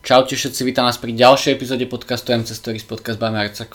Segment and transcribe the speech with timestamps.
[0.00, 3.68] Čaute všetci, vítam vás pri ďalšej epizóde podcastu MC Stories, podcast by Marca.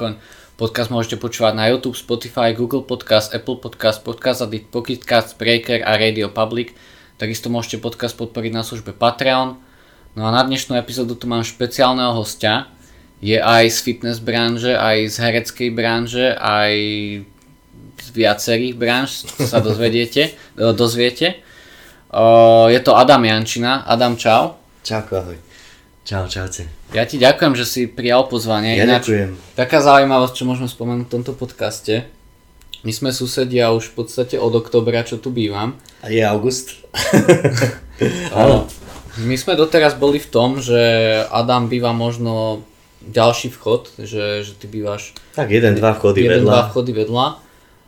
[0.57, 5.85] Podcast môžete počúvať na YouTube, Spotify, Google Podcast, Apple Podcast, Podcast Addict, Pocket Cast, Breaker
[5.85, 6.73] a Radio Public.
[7.21, 9.61] Takisto môžete podcast podporiť na službe Patreon.
[10.17, 12.73] No a na dnešnú epizódu tu mám špeciálneho hostia.
[13.21, 16.73] Je aj z fitness branže, aj z hereckej branže, aj
[18.01, 21.37] z viacerých branž, sa dozvediete, dozviete.
[22.73, 23.85] Je to Adam Jančina.
[23.85, 24.57] Adam, čau.
[24.81, 25.54] Čauko, ahoj.
[26.05, 26.69] Čau, čaute.
[26.93, 28.77] Ja ti ďakujem, že si prijal pozvanie.
[28.77, 29.29] Ja Ináč, ďakujem.
[29.57, 32.05] Taká zaujímavosť, čo môžeme spomenúť v tomto podcaste.
[32.85, 35.73] My sme susedia už v podstate od oktobra, čo tu bývam.
[36.05, 36.77] A je august.
[38.37, 38.69] Áno.
[39.25, 40.77] My sme doteraz boli v tom, že
[41.33, 42.61] Adam býva možno
[43.01, 46.51] ďalší vchod, že, že ty bývaš Tak jeden, dva vchody jeden, vedľa.
[46.53, 47.25] dva vchody vedľa.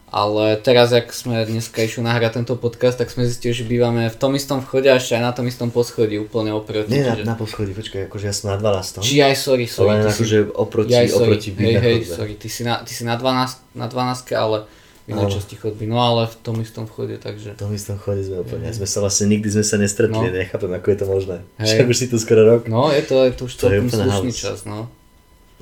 [0.08, 4.16] Ale teraz, ak sme dneska išli nahrať tento podcast, tak sme zistili, že bývame v
[4.16, 6.88] tom istom vchode a ešte aj na tom istom poschodí, úplne oproti.
[6.88, 9.04] Nie na, čiže- na poschodí, počkaj, akože ja som na 12.
[9.04, 9.88] Či aj sorry, sorry.
[9.90, 12.92] Len ty si- akože oproti, Jaj, sorry, oproti hej, hej, sorry, ty si na, ty
[12.92, 14.64] si na 12, na 12 ale
[15.04, 17.56] v inej časti chodby, no ale v tom istom vchode, takže.
[17.56, 20.32] V tom istom chode sme úplne, sme sa vlastne nikdy sme sa nestretli, No.
[20.34, 21.38] nechápem, ako je to možné.
[21.58, 21.68] Hej.
[21.74, 22.62] Však už si tu skoro rok.
[22.66, 24.88] No, je to, je to už To celkom slušný čas, no.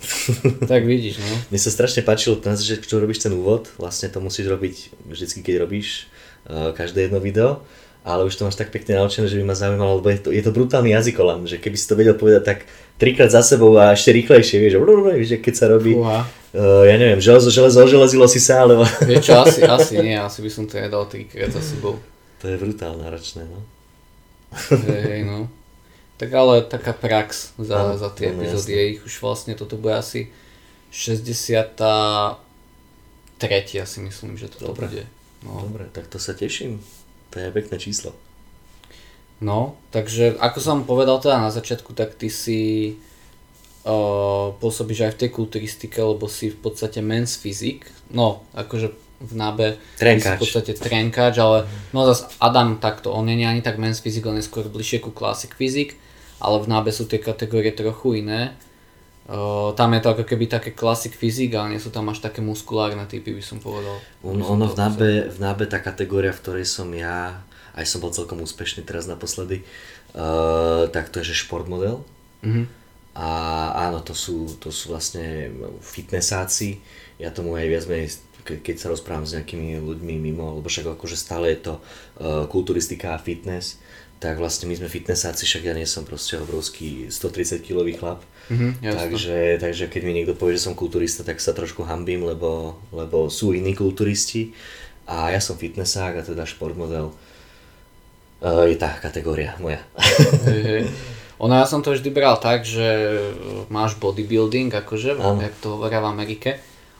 [0.72, 1.36] tak vidíš, no.
[1.52, 5.40] Mne sa strašne páčilo na začiatku, čo robíš ten úvod, vlastne to musíš robiť vždycky,
[5.40, 6.12] keď robíš
[6.48, 7.64] uh, každé jedno video,
[8.04, 10.44] ale už to máš tak pekne naučené, že by ma zaujímalo, lebo je to, je
[10.44, 12.60] to brutálny jazykolam, že keby si to vedel povedať tak
[13.00, 16.22] trikrát za sebou a ešte rýchlejšie, vieš, vieš keď sa robí, uh,
[16.84, 18.84] ja neviem, železo, železo, železilo si sa, alebo...
[19.10, 21.98] Vieš čo, asi, asi nie, asi by som to nedal trikrát za sebou.
[22.44, 23.64] To je brutálne ročné, no.
[24.86, 25.48] Hej, no.
[26.16, 29.76] Tak ale taká prax za, Áno, za tie áno, epizódy je ich už vlastne, toto
[29.76, 30.32] bude asi
[30.96, 32.40] 63.
[33.84, 34.88] si myslím, že toto Dobre.
[34.88, 35.04] bude.
[35.44, 35.60] No.
[35.68, 36.80] Dobre, tak to sa teším.
[37.36, 38.16] To je pekné číslo.
[39.44, 42.96] No, takže ako som povedal teda na začiatku, tak ty si
[43.84, 47.92] uh, pôsobíš aj v tej kulturistike, lebo si v podstate men's fyzik.
[48.08, 48.96] No, akože
[49.26, 49.68] v si
[49.98, 50.38] Trenkáč.
[50.38, 54.30] v podstate trenkáč, ale no zas Adam takto, on nie je ani tak men's fyzik,
[54.30, 55.98] on je skôr bližšie ku classic fyzik,
[56.38, 58.54] ale v nábe sú tie kategórie trochu iné.
[59.26, 62.46] Uh, tam je to ako keby také classic fyzik, ale nie sú tam až také
[62.46, 63.98] muskulárne typy, by som povedal.
[64.22, 67.42] On, som ono v nábe, v nábe tá kategória, v ktorej som ja,
[67.74, 69.66] aj som bol celkom úspešný teraz naposledy,
[70.14, 72.06] uh, tak to je, že šport model.
[72.46, 72.86] Mhm.
[73.16, 73.28] A
[73.88, 75.48] áno, to sú, to sú vlastne
[75.80, 76.84] fitnessáci.
[77.16, 78.12] Ja tomu aj viac menej,
[78.46, 82.46] ke- keď sa rozprávam s nejakými ľuďmi mimo, lebo však akože stále je to uh,
[82.46, 83.82] kulturistika a fitness,
[84.22, 88.24] tak vlastne my sme fitnessáci, však ja nie som proste obrovský 130 kilový chlap.
[88.48, 89.00] Mhm, jasné.
[89.02, 93.28] takže, takže keď mi niekto povie, že som kulturista, tak sa trošku hambím, lebo, lebo
[93.28, 94.54] sú iní kulturisti.
[95.06, 97.12] A ja som fitnessák a teda šport model
[98.42, 99.82] uh, je tá kategória moja.
[100.46, 100.84] Hej, hej.
[101.36, 102.88] Ono ja som to vždy bral tak, že
[103.68, 106.50] máš bodybuilding, akože, jak to hovoria v Amerike.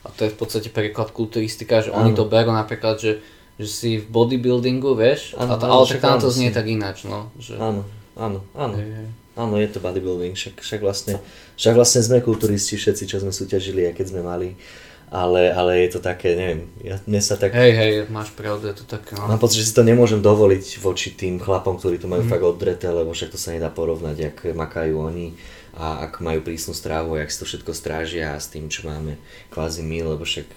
[0.06, 3.18] A to je v podstate preklad kulturistika, že oni to berú napríklad, že,
[3.58, 6.54] že si v bodybuildingu, vieš, Áno, a to, ale tak tam to znie si.
[6.54, 7.34] tak ináč, no.
[7.42, 7.82] Že, Áno,
[8.14, 8.74] áno, áno.
[9.36, 11.20] Áno, je to bodybuilding, však, však, vlastne,
[11.60, 14.56] však vlastne sme kulturisti všetci, čo sme súťažili a keď sme mali,
[15.12, 18.80] ale, ale je to také, neviem, ja, mne sa tak, Hej, hej, máš pravdu, je
[18.80, 19.28] to také, no.
[19.28, 22.30] mám pocit, že si to nemôžem dovoliť voči tým chlapom, ktorí to majú mm.
[22.32, 25.36] fakt oddreté, lebo však to sa nedá porovnať, jak makajú oni
[25.76, 29.20] a ak majú prísnu strávu, jak si to všetko strážia a s tým, čo máme
[29.52, 30.48] kvázi my, lebo však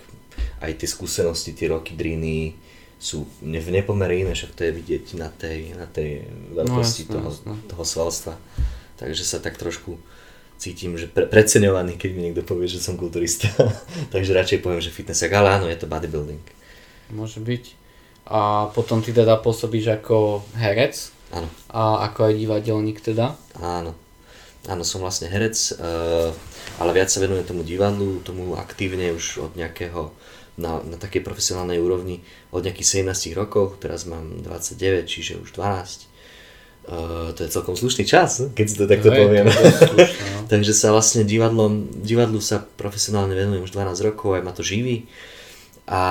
[0.64, 2.56] aj tie skúsenosti, tie roky driny
[3.00, 6.24] sú v nepomere iné, však to je vidieť na tej, na tej
[6.56, 7.54] veľkosti jasné, toho, jasné.
[7.68, 8.34] toho svalstva.
[9.00, 9.96] Takže sa tak trošku
[10.60, 13.48] cítim, že pre, preceňovaný, keď mi niekto povie, že som kulturista.
[14.16, 16.44] Takže radšej poviem, že fitness, ale áno, je to bodybuilding.
[17.16, 17.64] Môže byť.
[18.30, 23.34] A potom ty teda pôsobíš ako herec Áno, a ako aj divadelník teda.
[23.58, 23.96] áno.
[24.68, 26.30] Áno, som vlastne herec, eh,
[26.84, 30.12] ale viac sa venujem tomu divadlu, tomu aktívne už od nejakého,
[30.60, 32.20] na, na takej profesionálnej úrovni,
[32.52, 36.10] od nejakých 17 rokov, teraz mám 29, čiže už 12.
[36.90, 39.46] Eh, to je celkom slušný čas, keď si to takto Hej, poviem.
[39.48, 40.40] to slušné, no.
[40.54, 45.08] Takže sa vlastne divadlom, divadlu sa profesionálne venujem už 12 rokov, aj ma to živí.
[45.90, 46.02] A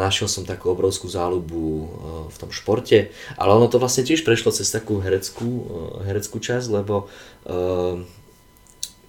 [0.00, 1.86] našiel som takú obrovskú záľubu eh,
[2.32, 6.66] v tom športe, ale ono to vlastne tiež prešlo cez takú hereckú, eh, hereckú časť,
[6.72, 7.12] lebo
[7.44, 8.00] uh,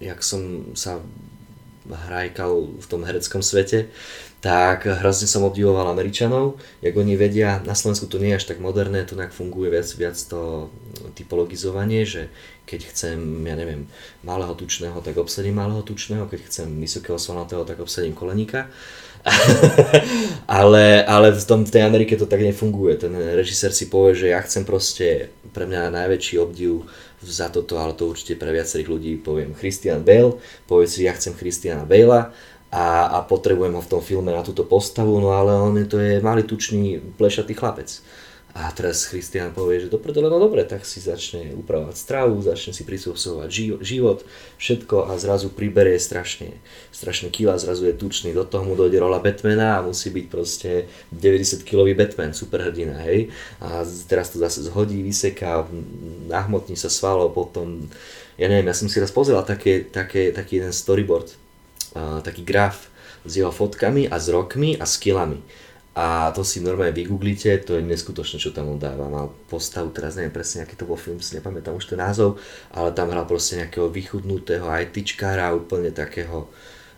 [0.02, 1.00] jak som sa
[1.88, 3.90] hrajkal v tom hereckom svete,
[4.42, 8.58] tak hrozne som obdivoval Američanov, jak oni vedia, na Slovensku to nie je až tak
[8.58, 10.66] moderné, tu tak funguje viac, viac to
[11.14, 12.26] typologizovanie, že
[12.66, 13.86] keď chcem, ja neviem,
[14.26, 18.66] malého tučného, tak obsadím malého tučného, keď chcem vysokého svalnatého, tak obsadím koleníka.
[20.60, 23.06] ale, ale v, tom, v tej Amerike to tak nefunguje.
[23.06, 26.86] Ten režisér si povie, že ja chcem proste, pre mňa najväčší obdiv
[27.22, 31.38] za toto, ale to určite pre viacerých ľudí poviem Christian Bale, povie si, ja chcem
[31.38, 32.34] Christiana Bale'a
[32.74, 36.02] a, a potrebujem ho v tom filme na túto postavu, no ale on je, to
[36.02, 38.02] je malý tučný plešatý chlapec.
[38.52, 42.84] A teraz Christian povie, že dobre, no dobre, tak si začne upravovať stravu, začne si
[42.84, 43.48] prispôsobovať
[43.80, 44.28] život,
[44.60, 46.60] všetko a zrazu priberie strašne,
[46.92, 50.84] strašne kila, zrazu je tučný, do toho mu dojde rola Batmana a musí byť proste
[51.16, 53.32] 90-kilový Batman, superhrdina, hej.
[53.64, 55.64] A teraz to zase zhodí, vyseká,
[56.28, 57.88] nahmotní sa svalo, potom,
[58.36, 61.40] ja neviem, ja som si raz pozeral také, také, taký jeden storyboard,
[61.96, 62.92] uh, taký graf
[63.24, 65.40] s jeho fotkami a s rokmi a skillami
[65.92, 69.12] a to si normálne vygooglite, to je neskutočné, čo tam on dáva.
[69.12, 72.40] Mal postavu, teraz neviem presne, aký to bol film, si nepamätám už ten názov,
[72.72, 76.48] ale tam hral proste nejakého vychudnutého ITčkára, úplne takého,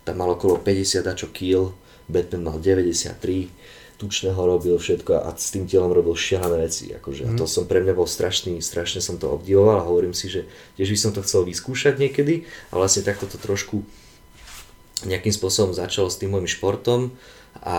[0.07, 1.75] tam mal okolo 50 a čo kill,
[2.07, 3.51] Batman mal 93,
[3.99, 6.95] tučného robil všetko a s tým telom robil šialené veci.
[6.95, 7.27] Akože.
[7.27, 7.51] A to mhm.
[7.51, 10.47] som pre mňa bol strašný, strašne som to obdivoval a hovorím si, že
[10.79, 13.83] tiež by som to chcel vyskúšať niekedy a vlastne takto to trošku
[15.03, 17.11] nejakým spôsobom začalo s tým môjim športom
[17.61, 17.79] a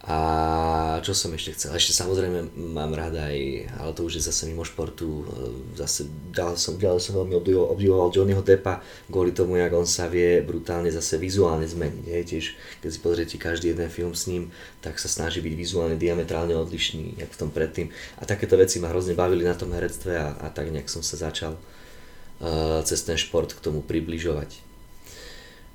[0.00, 1.76] a čo som ešte chcel?
[1.76, 6.56] Ešte samozrejme mám rád aj, ale to už je zase mimo športu, e, zase dal
[6.56, 8.80] som, ďalej som veľmi obdivoval Johnnyho Deppa
[9.12, 12.04] kvôli tomu, jak on sa vie brutálne zase vizuálne zmeniť.
[12.16, 12.24] Hej.
[12.32, 12.44] Tiež,
[12.80, 14.48] keď si pozriete každý jeden film s ním,
[14.80, 17.92] tak sa snaží byť vizuálne diametrálne odlišný, jak v tom predtým.
[18.16, 21.20] A takéto veci ma hrozne bavili na tom herectve a, a tak nejak som sa
[21.20, 24.69] začal uh, cez ten šport k tomu približovať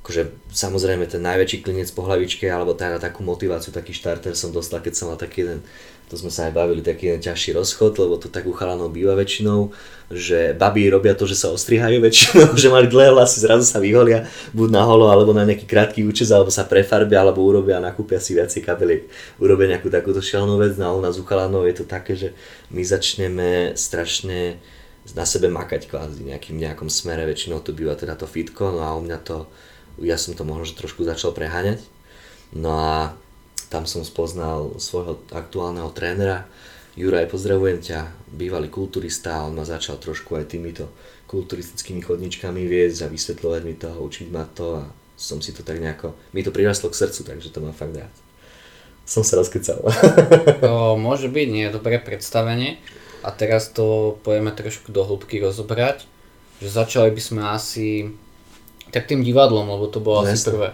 [0.06, 4.78] akože samozrejme ten najväčší klinec po hlavičke alebo teda takú motiváciu, taký štarter som dostal,
[4.78, 5.66] keď som mal taký jeden,
[6.06, 9.18] to sme sa aj bavili, taký jeden ťažší rozchod, lebo to tak u chalanov býva
[9.18, 9.74] väčšinou,
[10.13, 14.30] že babí robia to, že sa ostrihajú väčšinou, že mali dlhé vlasy, zrazu sa vyholia
[14.54, 18.38] buď na holo, alebo na nejaký krátky účes, alebo sa prefarbia, alebo urobia nakúpia si
[18.38, 19.10] viacej kabeliek,
[19.42, 22.38] urobia nejakú takúto šialenú vec, no u nás u chalanov je to také, že
[22.69, 24.62] my začneme strašne
[25.18, 28.94] na sebe makať kvázi nejakým nejakom smere, väčšinou to býva teda to fitko, no a
[28.94, 29.50] u mňa to
[30.00, 31.83] ja som to možno trošku začal preháňať.
[32.56, 32.95] No a
[33.68, 36.47] tam som spoznal svojho aktuálneho trénera,
[36.95, 40.88] Juraj, pozdravujem ťa, bývalý kulturista, on ma začal trošku aj týmito
[41.27, 44.88] kulturistickými chodničkami viesť a vysvetľovať mi to, učiť ma to a
[45.19, 48.15] som si to tak nejako, mi to prirastlo k srdcu, takže to mám fakt rád.
[49.03, 49.83] Som sa rozkecal.
[50.63, 52.80] to môže byť, nie je dobré predstavenie.
[53.27, 56.07] A teraz to pojeme trošku do hĺbky rozobrať,
[56.63, 58.15] že začali by sme asi
[58.91, 60.73] tak tým divadlom, lebo to bolo no, asi prvé.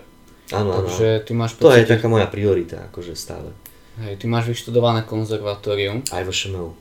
[0.51, 0.87] Áno, áno.
[0.87, 3.55] Takže ty máš pocit, To je taká moja priorita, akože stále.
[4.03, 6.03] Hej, ty máš vyštudované konzervatórium.
[6.11, 6.75] Aj vo ŠMU.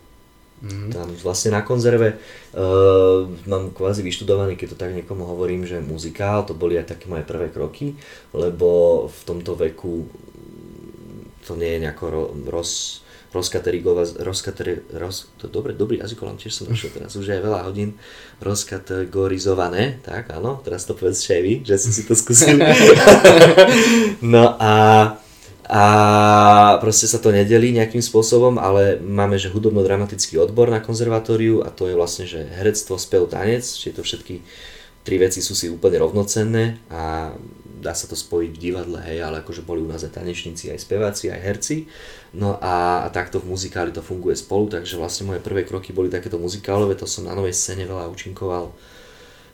[0.60, 0.92] Mm-hmm.
[0.92, 6.44] Tam vlastne na konzerve uh, mám kvázi vyštudovaný, keď to tak niekomu hovorím, že muzikál,
[6.44, 7.96] to boli aj také moje prvé kroky,
[8.36, 10.04] lebo v tomto veku
[11.48, 12.22] to nie je nejako ro,
[13.32, 17.94] roz, rozkateri, roz, to dobre, dobrý jazykolám tiež som našiel teraz, už je veľa hodín
[18.42, 22.58] rozkategorizované, tak áno, teraz to povedzte aj vy, že ste si to skúsili.
[24.34, 24.74] no a,
[25.70, 25.82] a
[26.82, 31.86] proste sa to nedelí nejakým spôsobom, ale máme, že hudobno-dramatický odbor na konzervatóriu a to
[31.86, 34.42] je vlastne, že herectvo, spev, tanec, čiže to všetky
[35.00, 37.32] tri veci sú si úplne rovnocenné a
[37.80, 40.84] dá sa to spojiť v divadle, hej, ale akože boli u nás aj tanečníci, aj
[40.84, 41.88] speváci, aj herci.
[42.30, 46.06] No a, a takto v muzikáli to funguje spolu, takže vlastne moje prvé kroky boli
[46.06, 48.70] takéto muzikálové, to som na novej scéne veľa účinkoval.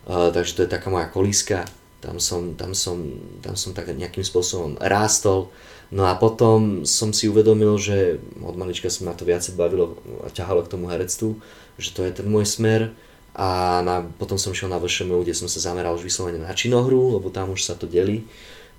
[0.06, 1.64] Uh, takže to je taká moja kolíska,
[2.04, 3.00] tam som, tam som,
[3.40, 5.48] tam som tak nejakým spôsobom rástol.
[5.88, 10.28] No a potom som si uvedomil, že od malička som na to viacej bavilo a
[10.28, 11.38] ťahalo k tomu herectvu,
[11.80, 12.92] že to je ten môj smer
[13.36, 17.16] a na, potom som šiel na VŠMU, kde som sa zameral už vyslovene na činohru,
[17.20, 18.26] lebo tam už sa to delí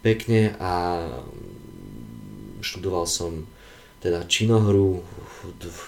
[0.01, 1.01] pekne a
[2.61, 3.45] študoval som
[4.03, 5.01] teda činohru.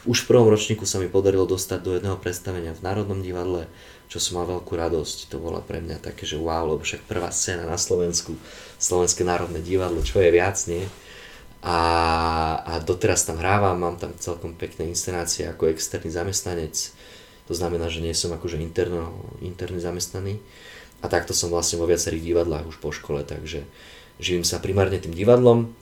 [0.05, 3.69] Už v prvom ročníku sa mi podarilo dostať do jedného predstavenia v Národnom divadle,
[4.07, 5.29] čo som mal veľkú radosť.
[5.29, 8.33] To bola pre mňa také, že wow, lebo však prvá scéna na Slovensku,
[8.81, 10.85] Slovenské národné divadlo, čo je viac, nie?
[11.59, 11.79] A,
[12.63, 16.95] a doteraz tam hrávam, mám tam celkom pekné inscenácie ako externý zamestnanec
[17.49, 19.09] to znamená, že nie som akože interno,
[19.41, 20.37] interne zamestnaný.
[21.01, 23.65] A takto som vlastne vo viacerých divadlách už po škole, takže
[24.21, 25.73] živím sa primárne tým divadlom,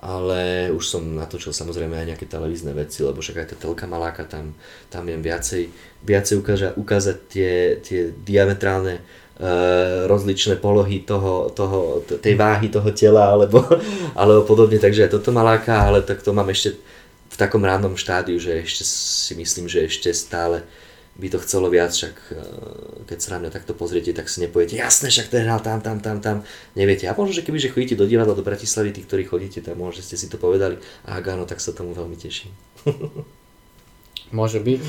[0.00, 4.24] ale už som natočil samozrejme aj nejaké televízne veci, lebo však aj tá telka maláka,
[4.24, 4.56] tam,
[4.88, 5.68] tam viem viacej,
[6.00, 7.52] viacej ukáža, ukázať tie,
[7.84, 13.60] tie diametrálne uh, rozličné polohy toho, toho, tej váhy toho tela alebo,
[14.20, 16.80] alebo podobne, takže aj toto maláka, ale tak to mám ešte
[17.30, 20.64] v takom rádnom štádiu, že ešte si myslím, že ešte stále
[21.20, 22.40] by to chcelo viac, však e,
[23.04, 26.00] keď sa na mňa takto pozriete, tak si nepoviete, jasné, však ten hral tam, tam,
[26.00, 26.36] tam, tam,
[26.72, 27.04] neviete.
[27.04, 30.00] A možno, že keby že chodíte do divadla do Bratislavy, tí, ktorí chodíte, tak možno,
[30.00, 32.56] ste si to povedali, a áno, tak sa tomu veľmi teším.
[34.38, 34.82] Môže byť.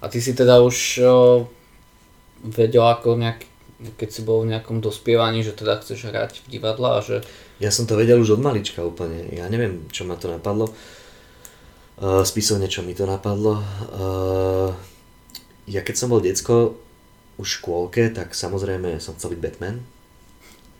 [0.00, 1.02] A ty si teda už
[2.44, 3.44] vedel ako nejak,
[3.98, 7.26] keď si bol v nejakom dospievaní, že teda chceš hrať v divadle a že...
[7.58, 9.26] Ja som to vedel už od malička úplne.
[9.34, 10.70] Ja neviem, čo ma to napadlo.
[11.98, 13.58] Spisovne, čo mi to napadlo
[15.64, 16.76] ja keď som bol decko
[17.40, 19.78] už v škôlke, tak samozrejme som chcel byť Batman.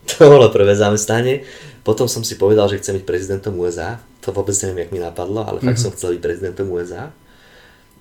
[0.05, 1.41] To bolo prvé zamestnanie.
[1.81, 3.97] Potom som si povedal, že chcem byť prezidentom USA.
[4.21, 5.73] To vôbec neviem, jak mi napadlo, ale mm-hmm.
[5.73, 5.85] fakt mhm.
[5.89, 7.09] som chcel byť prezidentom USA.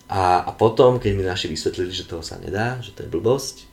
[0.05, 3.65] A, a potom, keď mi naši vysvetlili, že toho sa nedá, že to je blbosť,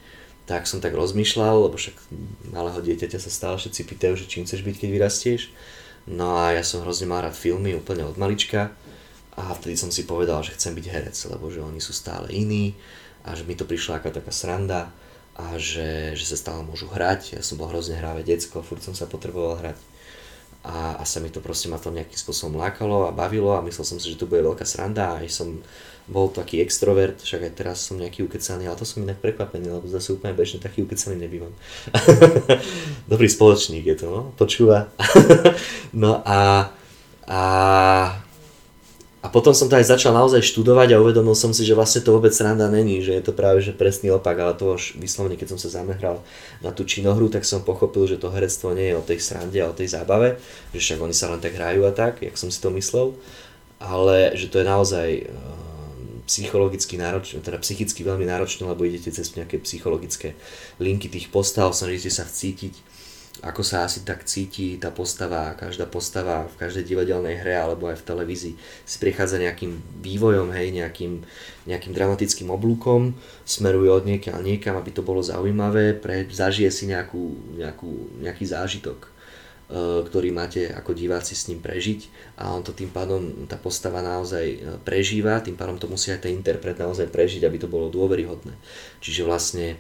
[0.48, 1.96] tak som tak rozmýšľal, lebo však
[2.56, 5.42] malého dieťaťa sa stále všetci pýtajú, že čím chceš byť, keď vyrastieš.
[6.08, 8.74] No a ja som hrozne mal rád filmy úplne od malička
[9.38, 12.74] a vtedy som si povedal, že chcem byť herec, lebo že oni sú stále iní
[13.22, 14.90] a že mi to prišla aká taká sranda
[15.38, 17.40] a že, že sa stále môžu hrať.
[17.40, 19.78] Ja som bol hrozne hráve decko, furt som sa potreboval hrať
[20.62, 23.86] a, a sa mi to proste ma to nejakým spôsobom lákalo a bavilo a myslel
[23.86, 25.50] som si, že to bude veľká sranda a aj som
[26.06, 29.86] bol taký extrovert, však aj teraz som nejaký ukecaný, ale to som inak prekvapený, lebo
[29.90, 31.54] zase úplne bežne taký ukecaný nebývam.
[33.12, 34.92] Dobrý spoločník je to, no, počúva.
[36.04, 36.70] no a,
[37.26, 37.42] a
[39.22, 42.18] a potom som to aj začal naozaj študovať a uvedomil som si, že vlastne to
[42.18, 45.54] vôbec sranda není, že je to práve že presný opak, ale to už vyslovene, keď
[45.54, 46.26] som sa zamehral
[46.66, 49.70] na tú činohru, tak som pochopil, že to herectvo nie je o tej srande a
[49.70, 50.42] o tej zábave,
[50.74, 53.14] že však oni sa len tak hrajú a tak, jak som si to myslel,
[53.78, 55.62] ale že to je naozaj uh,
[56.26, 60.34] psychologicky náročné, teda psychicky veľmi náročné, lebo idete cez nejaké psychologické
[60.82, 62.74] linky tých postav, snažíte sa vcítiť
[63.40, 68.04] ako sa asi tak cíti tá postava, každá postava v každej divadelnej hre alebo aj
[68.04, 71.24] v televízii si prichádza nejakým vývojom, hej, nejakým,
[71.64, 73.16] nejakým dramatickým oblúkom,
[73.48, 79.00] smeruje od niekiaľ niekam, aby to bolo zaujímavé, pre, zažije si nejakú, nejakú, nejaký zážitok,
[79.08, 79.10] e,
[80.12, 84.46] ktorý máte ako diváci s ním prežiť a on to tým pádom, tá postava naozaj
[84.46, 88.54] e, prežíva, tým pádom to musí aj ten interpret naozaj prežiť, aby to bolo dôveryhodné.
[89.00, 89.80] Čiže vlastne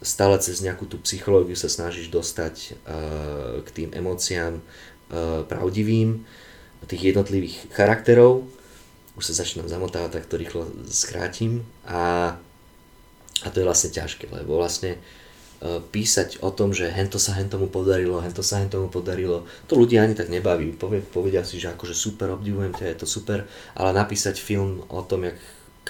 [0.00, 6.24] stále cez nejakú tú psychológiu sa snažíš dostať uh, k tým emóciám uh, pravdivým
[6.88, 8.48] tých jednotlivých charakterov.
[9.20, 11.68] Už sa začínam zamotávať, tak to rýchlo skrátim.
[11.84, 12.34] A,
[13.44, 17.68] a to je vlastne ťažké, lebo vlastne uh, písať o tom, že hento sa hentomu
[17.68, 20.72] podarilo, hento sa hentomu podarilo, to ľudia ani tak nebaví.
[21.12, 23.44] povedia si, že akože super, obdivujem ťa, je to super,
[23.76, 25.36] ale napísať film o tom, jak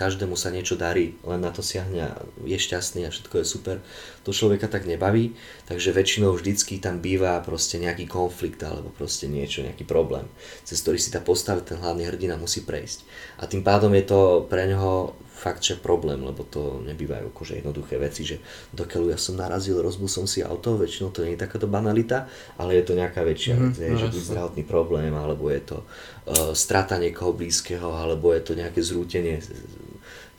[0.01, 2.17] každému sa niečo darí, len na to siahne
[2.49, 3.77] je šťastný a všetko je super.
[4.25, 5.37] To človeka tak nebaví,
[5.69, 10.25] takže väčšinou vždycky tam býva proste nejaký konflikt alebo proste niečo, nejaký problém,
[10.65, 13.05] cez ktorý si tá postava, ten hlavný hrdina musí prejsť.
[13.41, 17.97] A tým pádom je to pre neho fakt, že problém, lebo to nebývajú akože jednoduché
[17.97, 18.37] veci, že
[18.77, 22.29] dokiaľ ja som narazil, rozbil som si auto, väčšinou to nie je takáto banalita,
[22.61, 25.79] ale je to nejaká väčšia mm-hmm, vec, no, že buď zdravotný problém, alebo je to
[25.81, 29.41] uh, strata niekoho blízkeho, alebo je to nejaké zrútenie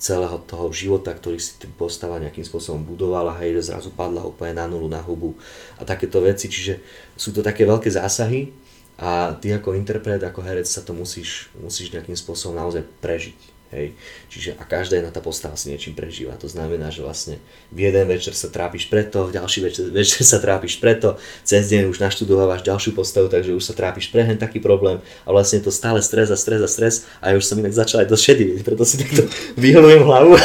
[0.02, 4.90] celého toho života, ktorý si postava nejakým spôsobom budovala, hej, zrazu padla úplne na nulu,
[4.90, 5.38] na hubu
[5.78, 6.82] a takéto veci, čiže
[7.14, 8.50] sú to také veľké zásahy
[8.98, 13.61] a ty ako interpret, ako herec sa to musíš, musíš nejakým spôsobom naozaj prežiť.
[13.72, 13.96] Hej.
[14.28, 16.36] Čiže a každá jedna tá postava si niečím prežíva.
[16.44, 17.40] To znamená, že vlastne
[17.72, 21.16] v jeden večer sa trápiš preto, v ďalší večer, večer sa trápiš preto,
[21.48, 25.30] cez deň už naštudovávaš ďalšiu postavu, takže už sa trápiš pre hen taký problém a
[25.32, 28.12] vlastne to stále stres a stres a stres a ja už som inak začal aj
[28.12, 29.24] dosť šedý, preto si takto
[29.56, 30.36] vyhľujem hlavu,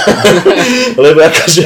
[1.11, 1.63] lebo akože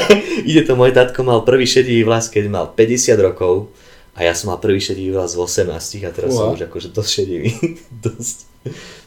[0.49, 3.69] ide to, môj tatko mal prvý šedivý vlas, keď mal 50 rokov
[4.17, 5.77] a ja som mal prvý šedivý vlas v 18
[6.09, 6.41] a teraz Uha.
[6.41, 7.53] som už akože dosť šedivý,
[8.09, 8.49] dosť.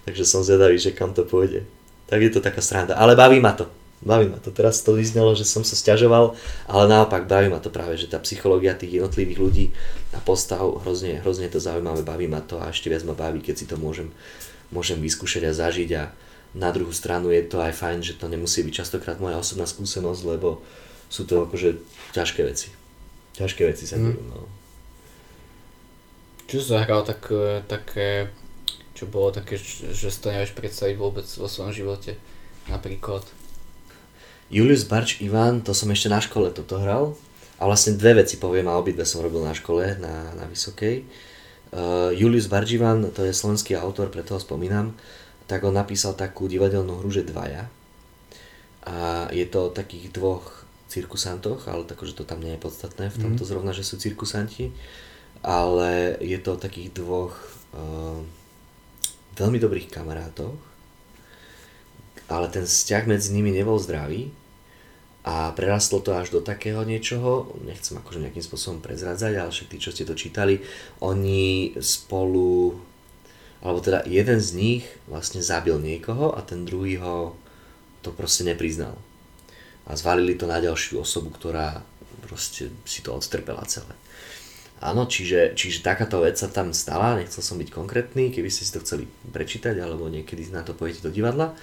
[0.05, 1.65] Takže som zvedavý, že kam to pôjde
[2.07, 2.95] tak je to taká sranda.
[2.95, 3.67] Ale baví ma to.
[4.03, 4.51] Baví ma to.
[4.51, 6.35] Teraz to vyznelo, že som sa stiažoval,
[6.67, 9.65] ale naopak baví ma to práve, že tá psychológia tých jednotlivých ľudí
[10.11, 13.55] a postav, hrozne, hrozne to zaujímavé, baví ma to a ešte viac ma baví, keď
[13.63, 14.11] si to môžem,
[14.75, 16.03] môžem vyskúšať a zažiť a
[16.53, 20.21] na druhú stranu je to aj fajn, že to nemusí byť častokrát moja osobná skúsenosť,
[20.27, 20.61] lebo
[21.07, 21.79] sú to akože
[22.13, 22.69] ťažké veci.
[23.39, 24.03] Ťažké veci sa mhm.
[24.03, 24.29] dejú, mm.
[24.35, 24.39] no.
[26.43, 27.31] Čo zahral tak,
[27.65, 28.29] také
[29.03, 32.15] čo bolo také, že si to nevieš predstaviť vôbec vo svojom živote,
[32.71, 33.27] napríklad.
[34.47, 37.19] Julius Barč Ivan, to som ešte na škole toto hral.
[37.59, 41.03] A vlastne dve veci poviem, a obidve som robil na škole, na, na Vysokej.
[41.73, 44.95] Uh, Julius Barživan, to je slovenský autor, preto ho spomínam,
[45.47, 47.67] tak on napísal takú divadelnú hru, že dvaja.
[48.83, 53.09] A je to o takých dvoch cirkusantoch, ale tako, že to tam nie je podstatné
[53.09, 53.49] v tomto mm.
[53.49, 54.69] zrovna, že sú cirkusanti.
[55.41, 57.35] Ale je to o takých dvoch
[57.73, 58.21] uh,
[59.33, 60.55] veľmi dobrých kamarátoch,
[62.29, 64.31] ale ten vzťah medzi nimi nebol zdravý
[65.23, 69.95] A prerastlo to až do takého niečoho, nechcem akože nejakým spôsobom prezradzať, ale však čo
[69.95, 70.59] ste to čítali,
[70.99, 72.75] oni spolu,
[73.63, 77.39] alebo teda jeden z nich vlastne zabil niekoho a ten druhý ho
[78.03, 78.99] to proste nepriznal.
[79.87, 81.79] A zvalili to na ďalšiu osobu, ktorá
[82.27, 83.95] proste si to odtrpela celé.
[84.83, 88.75] Áno, čiže, čiže takáto vec sa tam stala, nechcel som byť konkrétny, keby ste si
[88.75, 91.55] to chceli prečítať, alebo niekedy na to pojete do divadla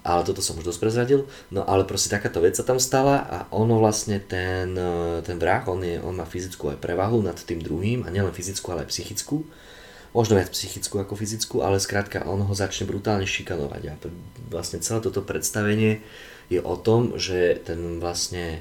[0.00, 3.38] ale toto som už dosť prezradil, no ale proste takáto vec sa tam stala a
[3.52, 7.60] ono vlastne ten, e, ten vrah, on, je, on má fyzickú aj prevahu nad tým
[7.60, 9.44] druhým a nielen fyzickú, ale aj psychickú.
[10.10, 13.94] Možno viac psychickú ako fyzickú, ale skrátka on ho začne brutálne šikanovať a
[14.50, 16.02] vlastne celé toto predstavenie
[16.50, 18.58] je o tom, že ten vlastne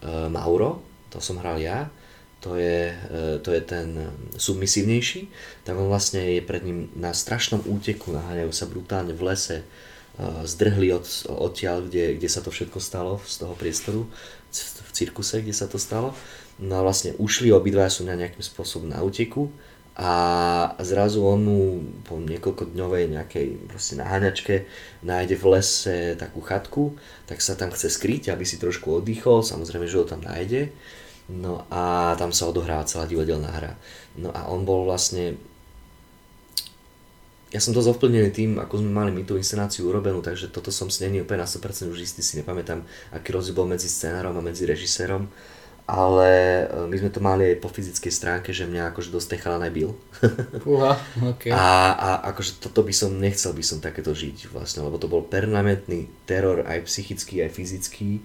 [0.00, 1.90] e, Mauro, to som hral ja,
[2.46, 4.06] to je, e, to je ten
[4.38, 5.26] submisívnejší,
[5.66, 9.66] tak on vlastne je pred ním na strašnom úteku, naháňajú sa brutálne v lese,
[10.44, 14.08] zdrhli od, odtiaľ, kde, kde sa to všetko stalo, z toho priestoru,
[14.56, 16.16] v cirkuse, kde sa to stalo.
[16.56, 19.52] No a vlastne ušli, obidva sú na nejakým spôsobom na úteku
[19.96, 20.12] a
[20.80, 21.60] zrazu on mu
[22.04, 24.64] po niekoľko dňovej nejakej proste naháňačke
[25.04, 26.96] nájde v lese takú chatku,
[27.28, 30.72] tak sa tam chce skryť, aby si trošku oddychol, samozrejme, že ho tam nájde.
[31.26, 33.74] No a tam sa odohráva celá divadelná hra.
[34.14, 35.34] No a on bol vlastne
[37.54, 40.90] ja som dosť ovplyvnený tým, ako sme mali my tú inscenáciu urobenú, takže toto som
[40.90, 42.82] si není úplne na 100% už istý, si nepamätám,
[43.14, 45.30] aký rozdiel bol medzi scenárom a medzi režisérom,
[45.86, 49.40] ale e, my sme to mali aj po fyzickej stránke, že mňa akože dosť ten
[49.40, 49.94] chalan bil.
[50.66, 50.98] Uha,
[51.32, 51.54] okay.
[51.54, 55.22] a, a akože toto by som, nechcel by som takéto žiť vlastne, lebo to bol
[55.22, 58.18] permanentný teror aj psychický, aj fyzický.
[58.18, 58.22] E,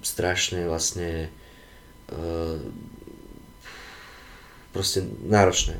[0.00, 1.28] strašne vlastne
[4.72, 5.76] proste náročné.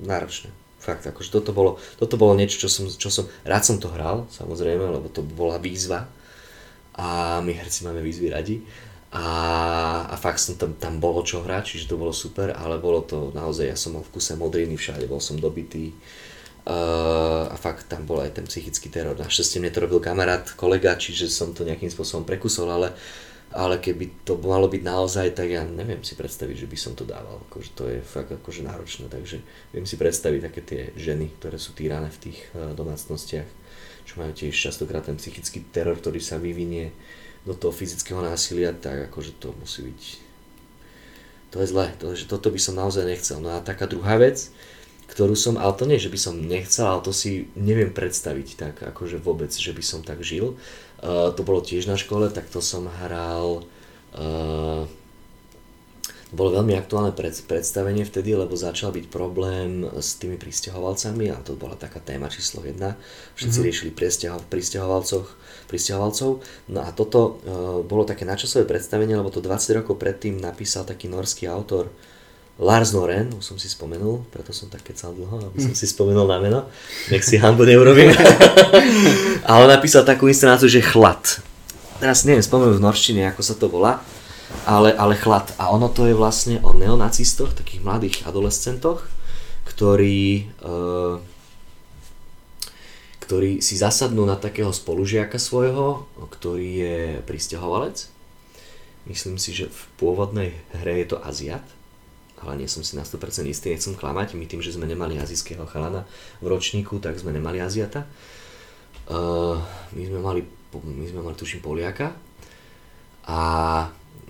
[0.00, 0.50] Náročné
[0.80, 4.24] fakt, akože toto bolo, toto bolo niečo, čo som, čo som, rád som to hral,
[4.32, 6.08] samozrejme, lebo to bola výzva
[6.96, 8.56] a my herci máme výzvy radi
[9.12, 13.04] a, a fakt som tam, tam bolo čo hrať, čiže to bolo super, ale bolo
[13.04, 17.92] to naozaj, ja som mal v kuse modriny všade, bol som dobitý uh, a fakt
[17.92, 19.18] tam bol aj ten psychický teror.
[19.20, 22.96] Našťastie mne to robil kamarát, kolega, čiže som to nejakým spôsobom prekusol, ale
[23.50, 27.02] ale keby to malo byť naozaj, tak ja neviem si predstaviť, že by som to
[27.02, 27.42] dával.
[27.50, 29.42] Akože to je fakt akože náročné, takže
[29.74, 33.48] viem si predstaviť také tie ženy, ktoré sú týrané v tých uh, domácnostiach,
[34.06, 36.94] čo majú tiež častokrát ten psychický teror, ktorý sa vyvinie
[37.42, 40.02] do toho fyzického násilia, tak akože to musí byť...
[41.50, 43.42] To je zlé, to, že toto by som naozaj nechcel.
[43.42, 44.54] No a taká druhá vec,
[45.10, 48.74] ktorú som, ale to nie, že by som nechcel, ale to si neviem predstaviť tak
[48.94, 50.54] akože vôbec, že by som tak žil.
[51.00, 53.64] Uh, to bolo tiež na škole, tak to som hral
[54.16, 54.84] uh,
[56.30, 61.58] bolo veľmi aktuálne pred, predstavenie vtedy, lebo začal byť problém s tými pristahovalcami a to
[61.58, 62.94] bola taká téma číslo jedna.
[63.34, 63.66] Všetci mm-hmm.
[63.66, 63.90] riešili
[64.46, 65.26] pristahovalcov,
[65.66, 66.30] pristahovalcov.
[66.70, 71.10] No a toto uh, bolo také načasové predstavenie, lebo to 20 rokov predtým napísal taký
[71.10, 71.90] norský autor
[72.60, 76.28] Lars Noren, už som si spomenul, preto som tak kecal dlho, aby som si spomenul
[76.28, 76.68] na meno,
[77.08, 78.12] nech si hambu neurobím.
[79.48, 81.40] a on napísal takú inscenáciu, že chlad.
[82.04, 84.04] Teraz neviem spomenúť v norštine, ako sa to volá,
[84.68, 85.56] ale, ale chlad.
[85.56, 89.08] A ono to je vlastne o neonacistoch, takých mladých adolescentoch,
[89.64, 91.16] ktorí, uh,
[93.24, 98.04] ktorí si zasadnú na takého spolužiaka svojho, ktorý je pristahovalec.
[99.08, 101.64] Myslím si, že v pôvodnej hre je to Aziat
[102.40, 105.64] ale nie som si na 100% istý, nechcem klamať, my tým, že sme nemali azijského
[105.68, 106.08] chalana
[106.40, 108.08] v ročníku, tak sme nemali Aziata.
[109.10, 109.58] Uh,
[109.92, 110.40] my sme mali,
[110.74, 112.14] my sme mali tuším Poliaka
[113.26, 113.40] a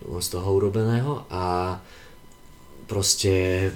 [0.00, 1.76] z toho urobeného a
[2.88, 3.68] proste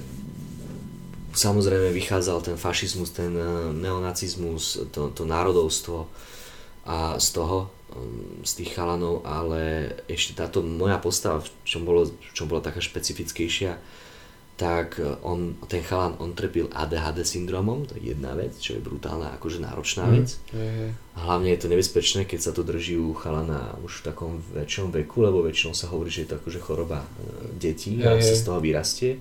[1.34, 6.06] samozrejme vychádzal ten fašizmus, ten eh, neonacizmus, to, to národovstvo
[6.84, 12.12] a z toho, um, z tých chalanov, ale ešte táto moja postava, v čom, bolo,
[12.12, 13.80] v čom bola taká špecifickejšia,
[14.54, 18.80] tak e, on, ten chalan, on trpil ADHD syndromom, to je jedna vec, čo je
[18.80, 20.38] brutálna, akože náročná vec.
[20.54, 24.94] Mm, hlavne je to nebezpečné, keď sa to drží u chalana už v takom väčšom
[24.94, 27.08] veku, lebo väčšinou sa hovorí, že je to akože choroba e,
[27.58, 29.18] detí a sa z toho vyrastie.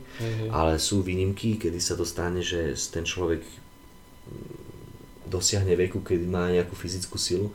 [0.53, 3.41] Ale sú výnimky, kedy sa to stane, že ten človek
[5.25, 7.49] dosiahne veku, kedy má nejakú fyzickú silu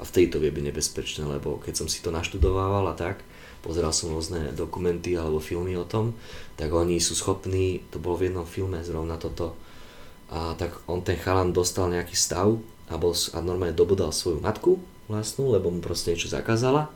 [0.00, 3.22] a vtedy to vie byť nebezpečné, lebo keď som si to naštudovával a tak,
[3.60, 6.16] pozeral som rôzne dokumenty alebo filmy o tom,
[6.56, 9.56] tak oni sú schopní, to bolo v jednom filme zrovna toto,
[10.30, 12.54] a tak on ten chalan dostal nejaký stav
[12.86, 14.78] a, bol, a normálne dobodal svoju matku
[15.10, 16.86] vlastnú, lebo mu proste niečo zakázala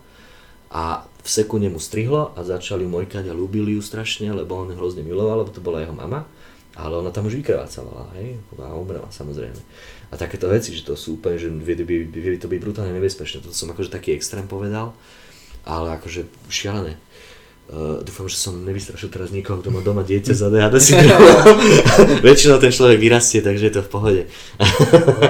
[0.70, 5.02] a v sekunde mu strihlo a začali mojkať a ľúbili ju strašne, lebo on hrozne
[5.02, 6.26] miloval, lebo to bola jeho mama
[6.74, 9.58] ale ona tam už vykrvácavala, hej, a umrela samozrejme.
[10.10, 13.42] A takéto veci, že to sú úplne, že vie, vie, vie to byť brutálne nebezpečné,
[13.42, 14.90] toto som akože taký extrém povedal,
[15.64, 17.00] ale akože šialené.
[17.64, 21.56] Uh, dúfam, že som nevystrašil teraz niekoho, kto má doma dieťa za DHD syndromom.
[22.28, 24.22] Väčšinou ten človek vyrastie, takže je to v pohode.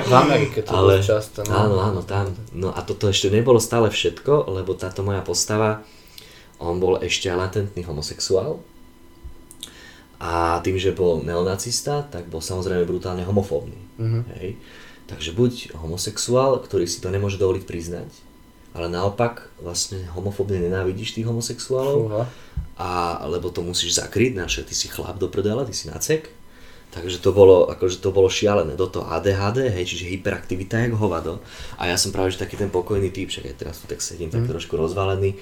[0.03, 1.47] v Amerike to Ale, často.
[1.47, 1.55] No.
[1.55, 2.35] Áno, áno, tam.
[2.51, 5.87] No a toto ešte nebolo stále všetko, lebo táto moja postava,
[6.59, 8.59] on bol ešte latentný homosexuál.
[10.19, 13.79] A tým, že bol neonacista, tak bol samozrejme brutálne homofóbny.
[14.03, 14.23] Mm-hmm.
[14.43, 14.59] Hej.
[15.07, 18.11] Takže buď homosexuál, ktorý si to nemôže dovoliť priznať,
[18.75, 22.27] ale naopak vlastne homofóbne nenávidíš tých homosexuálov, uh-huh.
[22.75, 26.29] a, lebo to musíš zakryť, naše, ty si chlap do prdela, ty si nacek.
[26.95, 28.79] Takže to bolo, akože to bolo šialené.
[28.79, 31.43] Do toho ADHD, hej, čiže hyperaktivita jak hovado.
[31.75, 34.31] A ja som práve že taký ten pokojný typ, však aj teraz tu tak sedím,
[34.31, 34.51] tak mm.
[34.55, 35.35] trošku rozvalený.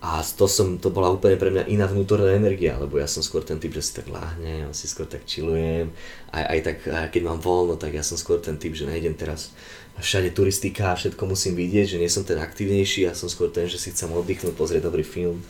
[0.00, 3.44] A to, som, to bola úplne pre mňa iná vnútorná energia, lebo ja som skôr
[3.44, 5.92] ten typ, že si tak láhnem, si skôr tak chillujem.
[6.32, 9.16] Aj, aj tak, aj keď mám voľno, tak ja som skôr ten typ, že nejdem
[9.16, 9.52] teraz
[10.00, 13.64] všade turistika a všetko musím vidieť, že nie som ten aktívnejší, ja som skôr ten,
[13.64, 15.40] že si chcem oddychnúť, pozrieť dobrý film,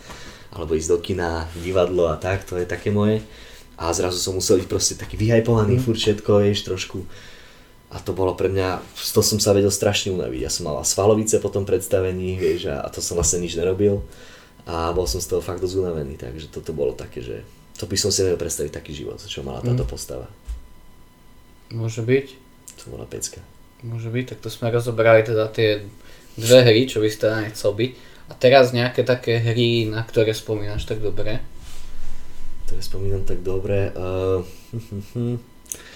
[0.55, 3.27] alebo ísť do kina, divadlo a tak, to je také moje.
[3.77, 5.83] A zrazu som musel byť proste taký vyhajpovaný, mm.
[5.85, 7.05] furt všetko, vieš, trošku.
[7.93, 8.81] A to bolo pre mňa,
[9.13, 10.41] to som sa vedel strašne unaviť.
[10.41, 14.01] Ja som mal svalovice po tom predstavení, vieš, a, a to som vlastne nič nerobil.
[14.65, 17.37] A bol som z toho fakt dosť unavený, takže toto bolo také, že
[17.77, 19.91] to by som si vedel predstaviť taký život, čo mala táto mm.
[19.91, 20.27] postava.
[21.75, 22.27] Môže byť.
[22.87, 23.43] To bola pecka.
[23.87, 25.87] Môže byť, tak to sme rozobrali teda tie
[26.35, 27.90] dve hry, čo by si teda nechcel byť.
[28.27, 31.38] A teraz nejaké také hry, na ktoré spomínaš tak dobre?
[32.66, 33.94] Ktoré spomínam tak dobre?
[33.94, 34.42] Uh...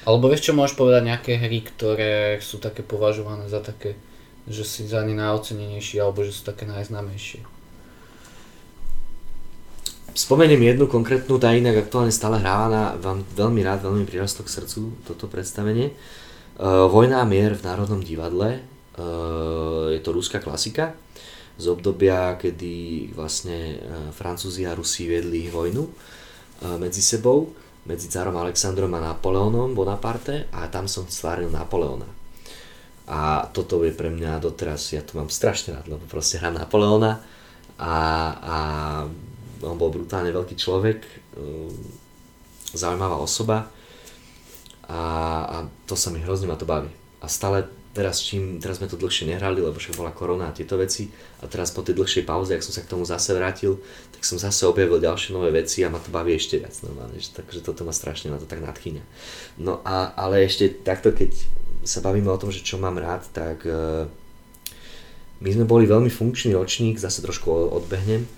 [0.06, 3.98] Alebo vieš čo, môžeš povedať nejaké hry, ktoré sú také považované za také,
[4.46, 7.44] že si za ne najocenenejší, alebo že sú také najznámejšie?
[10.10, 14.90] Spomeniem jednu konkrétnu, tá inak aktuálne stále hrávaná, vám veľmi rád, veľmi prirastlo k srdcu
[15.06, 15.94] toto predstavenie.
[15.94, 16.29] Eh,
[16.60, 20.92] Vojna a mier v Národnom divadle, eh, je to ruská klasika
[21.56, 23.80] z obdobia, kedy vlastne eh,
[24.12, 25.88] Francúzi a Rusi vedli vojnu
[26.76, 27.56] medzi sebou,
[27.88, 32.04] medzi carom Alexandrom a Napoleónom Bonaparte a tam som stváril Napoleóna.
[33.08, 37.24] A toto je pre mňa doteraz, ja to mám strašne rád, lebo proste hrám Napoleóna
[37.80, 37.94] a,
[38.36, 38.56] a
[39.64, 41.00] on bol brutálne veľký človek,
[42.76, 43.72] zaujímavá osoba
[44.90, 45.00] a,
[45.46, 46.90] a to sa mi hrozne ma to baví.
[47.22, 50.78] A stále teraz, čím, teraz sme to dlhšie nehrali, lebo však bola korona a tieto
[50.78, 51.10] veci
[51.42, 53.82] a teraz po tej dlhšej pauze, ak som sa k tomu zase vrátil,
[54.14, 57.34] tak som zase objavil ďalšie nové veci a ma to baví ešte viac normálne, že,
[57.34, 59.02] takže toto ma strašne na to tak nadchýňa.
[59.58, 61.34] No a, ale ešte takto, keď
[61.82, 64.06] sa bavíme o tom, že čo mám rád, tak uh,
[65.40, 68.28] my sme boli veľmi funkčný ročník, zase trošku odbehnem,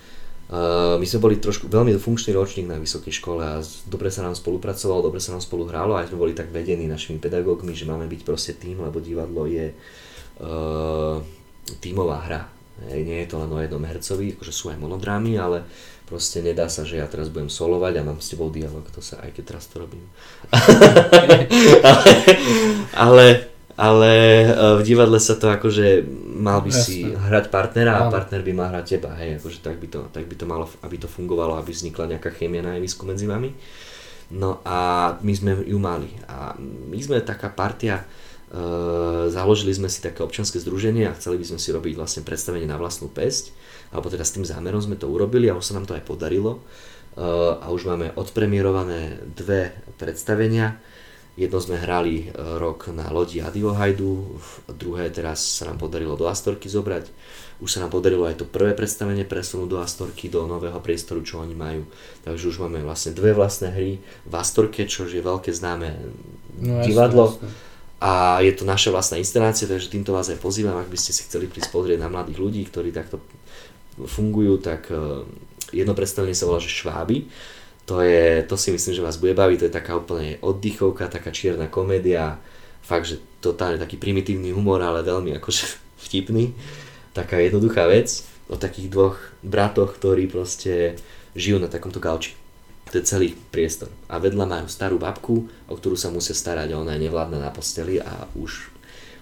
[1.00, 5.08] my sme boli trošku veľmi funkčný ročník na vysokej škole a dobre sa nám spolupracovalo,
[5.08, 8.20] dobre sa nám spolu hralo a sme boli tak vedení našimi pedagógmi, že máme byť
[8.20, 11.16] proste tým, lebo divadlo je uh,
[11.80, 12.42] tímová hra.
[12.92, 15.64] Hej, nie je to len o jednom hercovi, akože sú aj monodrámy, ale
[16.04, 19.24] proste nedá sa, že ja teraz budem solovať a mám s tebou dialog, to sa
[19.24, 20.04] aj keď teraz to robím.
[20.52, 21.48] ale,
[22.92, 24.12] ale ale
[24.44, 24.46] e,
[24.78, 26.04] v divadle sa to akože
[26.36, 26.84] mal by Jasne.
[26.84, 30.24] si hrať partnera a partner by mal hrať teba, hej, akože tak by, to, tak
[30.28, 33.56] by to malo, aby to fungovalo, aby vznikla nejaká chémia na javisku medzi vami.
[34.32, 38.04] No a my sme ju mali a my sme taká partia, e,
[39.28, 42.80] založili sme si také občanské združenie a chceli by sme si robiť vlastne predstavenie na
[42.80, 43.52] vlastnú pesť,
[43.92, 46.60] alebo teda s tým zámerom sme to urobili a už sa nám to aj podarilo.
[47.16, 47.24] E,
[47.56, 50.80] a už máme odpremierované dve predstavenia,
[51.32, 54.36] Jedno sme hrali e, rok na lodi Adiohajdu,
[54.76, 57.08] druhé teraz sa nám podarilo do Astorky zobrať.
[57.64, 61.40] Už sa nám podarilo aj to prvé predstavenie presunúť do Astorky, do nového priestoru, čo
[61.40, 61.88] oni majú.
[62.28, 63.96] Takže už máme vlastne dve vlastné hry
[64.28, 65.96] v Astorke, čo je veľké známe
[66.60, 67.32] no, divadlo.
[67.32, 67.70] Jasne, jasne.
[68.02, 71.22] A je to naša vlastná inscenácia, takže týmto vás aj pozývam, ak by ste si
[71.24, 73.22] chceli prísť pozrieť na mladých ľudí, ktorí takto
[74.04, 75.24] fungujú, tak e,
[75.72, 77.30] jedno predstavenie sa volá, že Šváby
[77.92, 81.28] to, je, to si myslím, že vás bude baviť, to je taká úplne oddychovka, taká
[81.28, 82.40] čierna komédia,
[82.80, 85.64] fakt, že totálne taký primitívny humor, ale veľmi akože
[86.08, 86.56] vtipný,
[87.12, 90.96] taká jednoduchá vec o takých dvoch bratoch, ktorí proste
[91.36, 92.32] žijú na takomto gauči.
[92.88, 93.92] To je celý priestor.
[94.08, 97.52] A vedľa majú starú babku, o ktorú sa musia starať a ona je nevládna na
[97.52, 98.71] posteli a už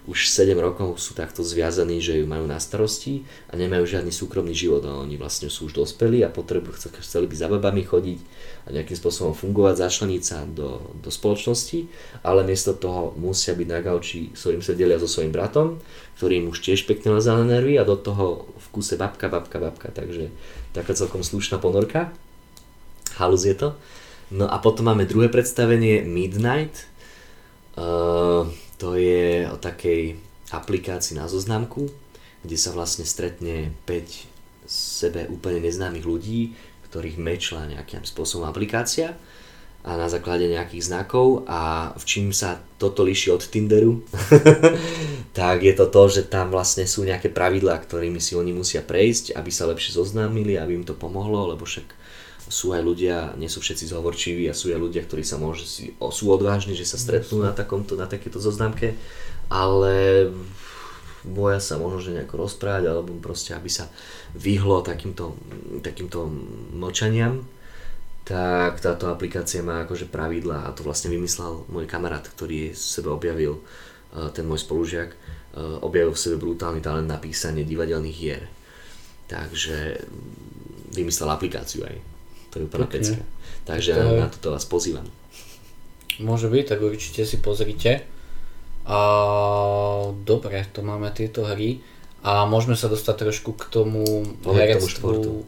[0.08, 4.56] už 7 rokov sú takto zviazaní, že ju majú na starosti a nemajú žiadny súkromný
[4.56, 8.20] život a oni vlastne sú už dospelí a potrebujú, chceli by za babami chodiť
[8.64, 11.84] a nejakým spôsobom fungovať, začleniť sa do, do spoločnosti,
[12.24, 15.76] ale miesto toho musia byť na gauči, s ktorým sa delia so svojím bratom,
[16.16, 19.60] ktorý im už tiež pekne lezá na nervy a do toho v kuse babka, babka,
[19.60, 20.32] babka, takže
[20.72, 22.12] taká celkom slušná ponorka.
[23.20, 23.76] Halus je to.
[24.30, 26.86] No a potom máme druhé predstavenie Midnight.
[27.74, 28.46] Uh,
[28.80, 30.16] to je o takej
[30.56, 31.92] aplikácii na zoznamku,
[32.40, 34.24] kde sa vlastne stretne 5
[34.64, 36.56] sebe úplne neznámych ľudí,
[36.88, 39.14] ktorých mečla nejakým spôsobom aplikácia
[39.80, 44.04] a na základe nejakých znakov a v čím sa toto líši od Tinderu,
[45.38, 49.36] tak je to to, že tam vlastne sú nejaké pravidlá, ktorými si oni musia prejsť,
[49.36, 51.99] aby sa lepšie zoznámili, aby im to pomohlo, lebo však
[52.50, 56.24] sú aj ľudia, nie sú všetci zhovorčiví a sú aj ľudia, ktorí sa môže, sú
[56.26, 58.98] odvážni, že sa stretnú na, takomto, na takéto zoznamke,
[59.46, 60.28] ale
[61.22, 63.86] boja sa možno, že nejako rozprávať, alebo proste, aby sa
[64.34, 65.38] vyhlo takýmto,
[65.80, 66.26] takýmto
[66.74, 67.46] mlčaniam
[68.30, 73.58] tak táto aplikácia má akože pravidla a to vlastne vymyslel môj kamarát, ktorý sebe objavil,
[73.58, 75.18] e, ten môj spolužiak, e,
[75.82, 78.46] objavil v sebe brutálny talent na písanie divadelných hier.
[79.26, 80.06] Takže
[80.94, 82.09] vymyslel aplikáciu aj.
[82.50, 82.98] To je úplná okay.
[82.98, 83.22] pecka.
[83.64, 85.06] Takže to na toto vás pozývam.
[86.18, 88.04] Môže byť, tak určite si pozrite.
[88.84, 88.98] A
[90.26, 91.80] dobre, to máme tieto hry.
[92.20, 94.04] A môžeme sa dostať trošku k tomu
[94.44, 95.46] herectvu.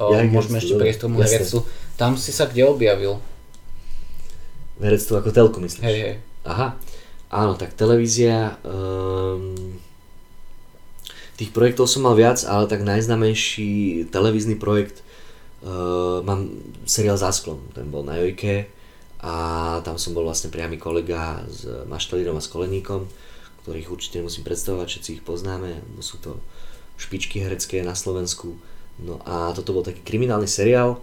[0.00, 1.64] Ja, môžeme ešte prejsť tomu herectvu.
[1.96, 3.20] Tam si sa kde objavil?
[4.80, 5.84] Herectvo ako telku, myslíš?
[5.84, 6.16] Hej, hej.
[6.44, 6.76] Aha,
[7.28, 8.56] áno, tak televízia...
[8.64, 9.76] Um,
[11.40, 15.00] tých projektov som mal viac, ale tak najznamejší televízny projekt
[15.64, 16.50] uh, mám
[16.84, 18.68] seriál Zasklom, ten bol na Jojke
[19.20, 19.34] a
[19.84, 23.04] tam som bol vlastne priamy kolega s Maštalírom a s Koleníkom,
[23.64, 26.40] ktorých určite musím predstavovať, všetci ich poznáme, bo sú to
[26.96, 28.56] špičky herecké na Slovensku.
[29.00, 31.00] No a toto bol taký kriminálny seriál,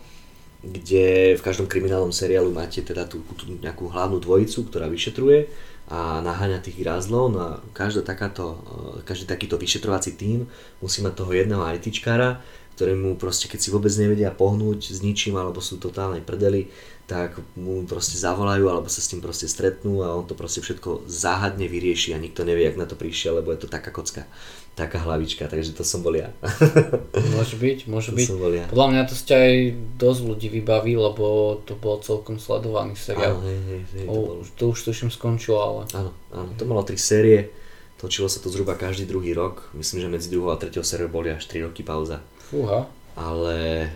[0.62, 5.46] kde v každom kriminálnom seriálu máte teda tú, tú nejakú hlavnú dvojicu, ktorá vyšetruje
[5.88, 7.32] a naháňa tých rázlov.
[7.34, 10.50] No a každá takáto, eh, každý takýto vyšetrovací tím
[10.82, 12.42] musí mať toho jedného ITčkára,
[12.78, 16.70] ktorému proste keď si vôbec nevedia pohnúť s ničím alebo sú totálnej prdeli,
[17.10, 21.10] tak mu proste zavolajú alebo sa s tým proste stretnú a on to proste všetko
[21.10, 24.28] záhadne vyrieši a nikto nevie, jak na to prišiel, lebo je to taká kocka,
[24.76, 26.36] taká hlavička, takže to som bol ja.
[27.40, 28.28] môže byť, môže to byť.
[28.28, 28.68] Som bol ja.
[28.68, 29.56] Podľa mňa to ste aj
[29.96, 33.40] dosť ľudí vybaví, lebo to bol celkom sledovaný seriál.
[33.40, 34.44] Áno, hej, hej, hej, to, bol...
[34.44, 35.82] to už tuším skončilo, ale...
[35.96, 37.56] Áno, áno, to malo tri série,
[37.96, 41.32] točilo sa to zhruba každý druhý rok, myslím, že medzi druhou a tretiou sériou boli
[41.32, 42.20] až 3 roky pauza.
[42.48, 42.88] Fúha.
[43.18, 43.92] Ale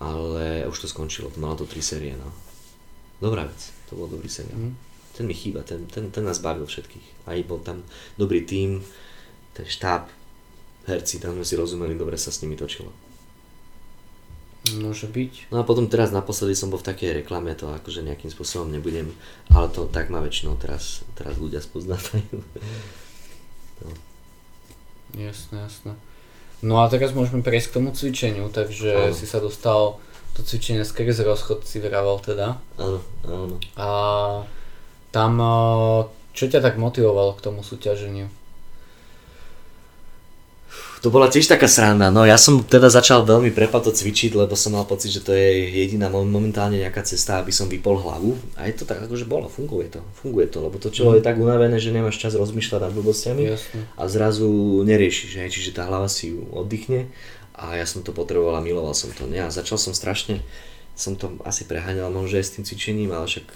[0.00, 2.32] ale už to skončilo, malo to tri série, no.
[3.20, 4.56] Dobrá vec, to bol dobrý seriál.
[4.56, 4.74] Mm.
[5.12, 7.28] Ten mi chýba, ten, ten, ten nás bavil všetkých.
[7.28, 7.84] Aj bol tam
[8.16, 8.80] dobrý tím,
[9.52, 10.08] ten štáb,
[10.88, 12.88] herci, tam sme si rozumeli, dobre sa s nimi točilo.
[14.80, 15.52] Môže byť.
[15.52, 19.12] No a potom teraz naposledy som bol v takej reklame, to akože nejakým spôsobom nebudem,
[19.52, 22.40] ale to tak ma väčšinou teraz, teraz ľudia spoznávajú.
[23.84, 23.92] no.
[25.12, 25.92] Jasné, jasné.
[26.60, 29.16] No a teraz môžeme prejsť k tomu cvičeniu, takže áno.
[29.16, 29.96] si sa dostal
[30.36, 32.60] to cvičenie skrz rozchod si vraval teda.
[32.76, 33.56] Áno, áno.
[33.74, 33.88] A
[35.10, 35.32] tam,
[36.36, 38.30] čo ťa tak motivovalo k tomu súťaženiu?
[41.00, 42.12] To bola tiež taká sranda.
[42.12, 45.72] No ja som teda začal veľmi prepato cvičiť, lebo som mal pocit, že to je
[45.72, 48.36] jediná momentálne nejaká cesta, aby som vypol hlavu.
[48.60, 50.04] A je to tak, akože bolo, funguje to.
[50.20, 51.20] Funguje to, lebo to čo mm.
[51.20, 53.80] je tak unavené, že nemáš čas rozmýšľať nad blbostiami Jasne.
[53.96, 54.48] a zrazu
[54.84, 57.08] neriešiš, hej, čiže tá hlava si ju oddychne
[57.56, 59.24] a ja som to potreboval a miloval som to.
[59.32, 60.44] Ja začal som strašne,
[60.92, 63.48] som to asi preháňal možno aj s tým cvičením, ale však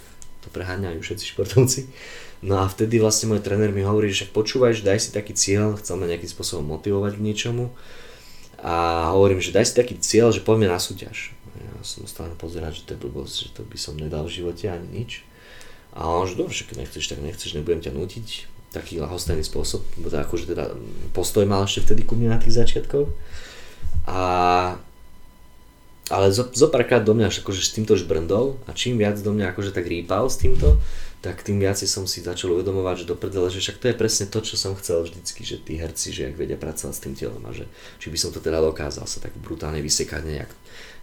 [0.44, 1.80] to preháňajú všetci športovci.
[2.44, 5.80] No a vtedy vlastne môj tréner mi hovorí, že počúvaj, že daj si taký cieľ,
[5.80, 7.72] chcel ma nejakým spôsobom motivovať k niečomu.
[8.61, 11.33] A hovorím, že daj si taký cieľ, že poďme na súťaž.
[11.57, 14.68] Ja som stále pozerať, že to je blbosť, že to by som nedal v živote
[14.68, 15.24] ani nič.
[15.96, 18.28] A on, že dobre, keď nechceš, tak nechceš, nebudem ťa nutiť.
[18.76, 20.74] Taký lahostajný spôsob, bo akože teda
[21.14, 23.07] postoj mal ešte vtedy ku mne na tých začiatkoch.
[24.11, 24.20] A
[26.12, 29.56] ale zo, zo párkrát do mňa akože s týmto žbrndol a čím viac do mňa
[29.56, 30.76] akože tak rýpal s týmto,
[31.24, 34.28] tak tým viac som si začal uvedomovať, že do prdele, že však to je presne
[34.28, 37.40] to, čo som chcel vždycky, že tí herci, že ak vedia pracovať s tým telom
[37.48, 37.64] a že
[37.96, 40.50] či by som to teda dokázal sa tak brutálne vysekať, nejak,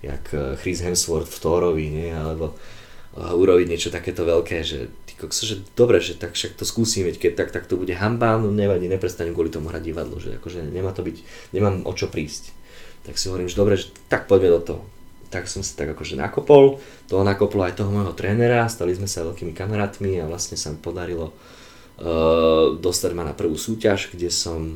[0.05, 5.17] jak eh, Chris Hemsworth v Thorovi, nie, alebo uh, urobiť niečo takéto veľké, že ty
[5.17, 8.37] kokso, že dobre, že tak však to skúsim, veď keď tak, tak to bude hamba,
[8.37, 11.17] no nevadí, neprestanem kvôli tomu hrať divadlo, že akože nemá to byť,
[11.57, 12.60] nemám o čo prísť.
[13.01, 14.83] Tak si hovorím, že dobre, že tak poďme do toho.
[15.31, 19.23] Tak som sa tak akože nakopol, to nakoplo aj toho môjho trénera, stali sme sa
[19.23, 24.75] veľkými kamarátmi a vlastne sa mi podarilo uh, dostať ma na prvú súťaž, kde som,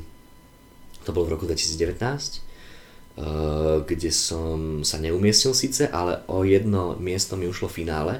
[1.03, 7.35] to bolo v roku 2019, uh, kde som sa neumiestnil síce, ale o jedno miesto
[7.35, 8.13] mi ušlo v finále.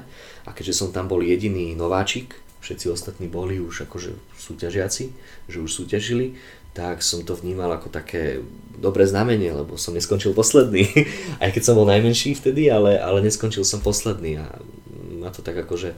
[0.44, 4.10] A keďže som tam bol jediný nováčik, všetci ostatní boli už akože
[4.42, 5.04] súťažiaci,
[5.46, 6.34] že už súťažili,
[6.76, 8.44] tak som to vnímal ako také
[8.76, 10.84] dobré znamenie, lebo som neskončil posledný.
[11.42, 14.44] Aj keď som bol najmenší vtedy, ale, ale neskončil som posledný a
[15.16, 15.96] ma to tak akože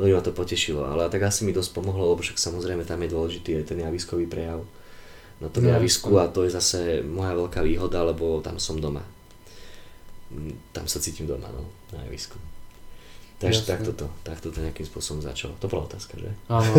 [0.00, 0.88] veľmi ma to potešilo.
[0.88, 4.24] Ale tak asi mi dosť pomohlo, lebo však samozrejme tam je dôležitý aj ten javiskový
[4.24, 4.64] prejav.
[5.44, 9.04] na tom No, javisku a to je zase moja veľká výhoda, lebo tam som doma.
[10.72, 12.40] Tam sa cítim doma, no, na javisku.
[13.44, 15.52] Takže takto to, takto to nejakým spôsobom začalo.
[15.60, 16.32] To bola otázka, že?
[16.48, 16.72] Áno.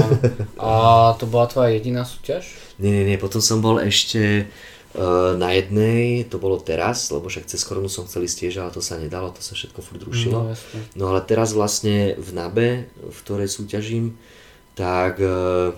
[0.57, 0.69] A
[1.21, 2.49] to bola tvoja jediná súťaž?
[2.81, 4.49] Nie, nie, nie, potom som bol ešte
[4.97, 8.71] uh, na jednej, to bolo teraz, lebo však cez koronu som chcel ísť tiež, ale
[8.73, 10.49] to sa nedalo, to sa všetko furt rušilo.
[10.49, 10.79] No, jasne.
[10.97, 14.17] No ale teraz vlastne v NABE, v ktorej súťažím,
[14.73, 15.71] tak uh,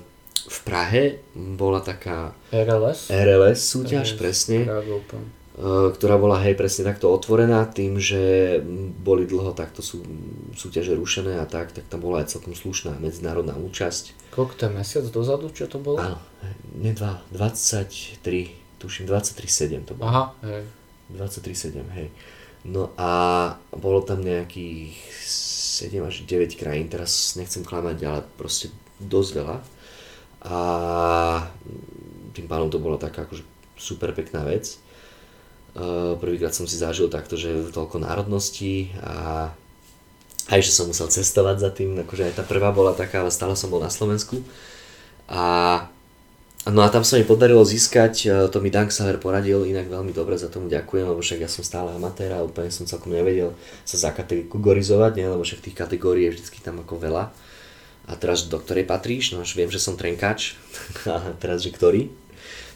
[0.48, 1.04] v Prahe
[1.36, 3.12] bola taká RLS?
[3.12, 5.24] RLS súťaž, RLS, presne, Prague Open.
[5.58, 8.58] Uh, ktorá bola hej presne takto otvorená tým, že
[9.02, 10.06] boli dlho takto sú,
[10.54, 14.32] súťaže rušené a tak, tak tam bola aj celkom slušná medzinárodná účasť.
[14.32, 15.98] Koľko to mesiac dozadu, čo to bolo?
[15.98, 16.22] Áno,
[16.78, 20.08] nie dva, 23, tuším 23,7 to bolo.
[20.08, 20.64] Aha, hej.
[21.12, 22.08] 23,7, hej.
[22.68, 23.12] No a
[23.72, 24.98] bolo tam nejakých
[25.88, 29.58] 7 až 9 krajín, teraz nechcem klamať, ale proste dosť veľa.
[30.48, 30.58] A
[32.36, 33.46] tým pádom to bola taká akože
[33.78, 34.82] super pekná vec.
[35.78, 39.54] Uh, Prvýkrát som si zažil takto, že toľko národností a
[40.50, 43.54] aj že som musel cestovať za tým, akože aj tá prvá bola taká, ale stále
[43.54, 44.42] som bol na Slovensku.
[45.30, 45.86] A
[46.68, 50.12] No a tam sa mi podarilo získať, e, to mi Dan Saver poradil, inak veľmi
[50.12, 53.56] dobre za tomu ďakujem, lebo však ja som stále amatér a úplne som celkom nevedel
[53.88, 55.32] sa zakategorizovať, nie?
[55.32, 57.32] lebo však tých kategórií je vždycky tam ako veľa.
[58.08, 59.32] A teraz do ktorej patríš?
[59.32, 60.60] No až viem, že som trenkač,
[61.08, 62.12] a teraz, že ktorý?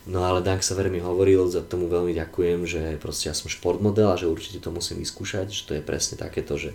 [0.10, 4.10] No ale Dan Saver mi hovoril, za tomu veľmi ďakujem, že proste ja som športmodel
[4.10, 6.74] a že určite to musím vyskúšať, že to je presne takéto, že,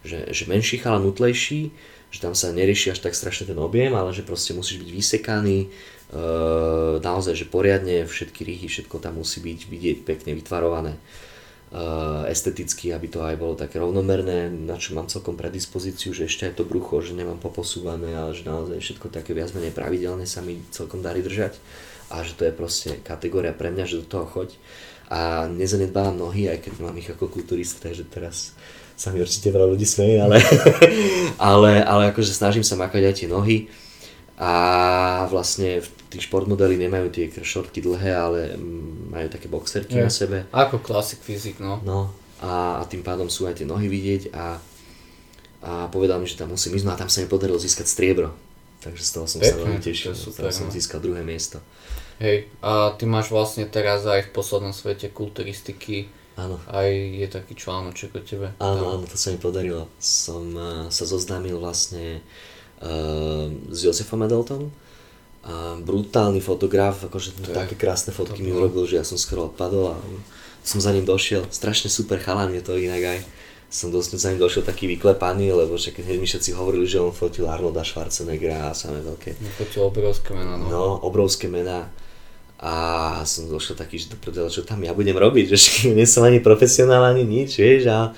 [0.00, 1.68] že, že menší chalan nutlejší,
[2.08, 5.58] že tam sa nerieši až tak strašne ten objem, ale že proste musíš byť vysekaný,
[5.64, 5.68] e,
[6.96, 11.00] naozaj, že poriadne, všetky rýchy, všetko tam musí byť vidieť pekne vytvarované, e,
[12.32, 16.56] esteticky, aby to aj bolo také rovnomerné, na čo mám celkom predispozíciu, že ešte aj
[16.56, 20.64] to brucho, že nemám poposúvané, ale že naozaj všetko také viac menej pravidelne sa mi
[20.72, 21.60] celkom darí držať
[22.12, 24.52] a že to je proste kategória pre mňa, že do toho choď
[25.08, 28.52] a nezanedbávam nohy, aj keď mám ich ako kulturista, takže teraz
[28.96, 30.36] sa mi určite veľa ľudí smeje, ale,
[31.52, 33.72] ale, ale akože snažím sa makať aj tie nohy
[34.36, 34.52] a
[35.28, 38.38] vlastne v tých športmodely nemajú tie šortky dlhé, ale
[39.08, 40.04] majú také boxerky Je.
[40.04, 40.44] na sebe.
[40.52, 41.80] Ako klasik fyzik, no.
[41.80, 44.58] No a, a tým pádom sú aj tie nohy vidieť a,
[45.62, 48.34] a povedal mi, že tam musím ísť, no a tam sa mi podarilo získať striebro.
[48.82, 50.74] Takže z toho som sa Pekne, veľmi to tešil, super, toho som no.
[50.74, 51.62] získal druhé miesto.
[52.22, 56.06] Hej, a ty máš vlastne teraz aj v poslednom svete kulturistiky,
[56.38, 56.54] Áno.
[56.70, 56.86] aj
[57.18, 58.54] je taký článoček o tebe.
[58.62, 59.90] Áno, áno, to sa mi podarilo.
[59.98, 62.22] Som uh, sa zoznámil vlastne
[62.78, 64.70] uh, s Josefom Edeltom.
[65.42, 69.50] A brutálny fotograf, akože To také krásne fotky to mi urobil, že ja som skoro
[69.50, 69.98] odpadol a
[70.62, 71.50] som za ním došiel.
[71.50, 73.20] Strašne super chalan je to inak aj.
[73.66, 77.10] Som dosť za ním došiel taký vyklepaný, lebo však hneď mi všetci hovorili, že on
[77.10, 80.70] fotil Arnolda Schwarzeneggera a samé veľké No, to tie obrovské mená, no.
[80.70, 81.90] no, obrovské mená.
[82.62, 82.74] A
[83.26, 85.58] som došiel taký, že to prdele, čo tam ja budem robiť, že
[85.98, 88.14] nie som ani profesionál, ani nič, vieš, a,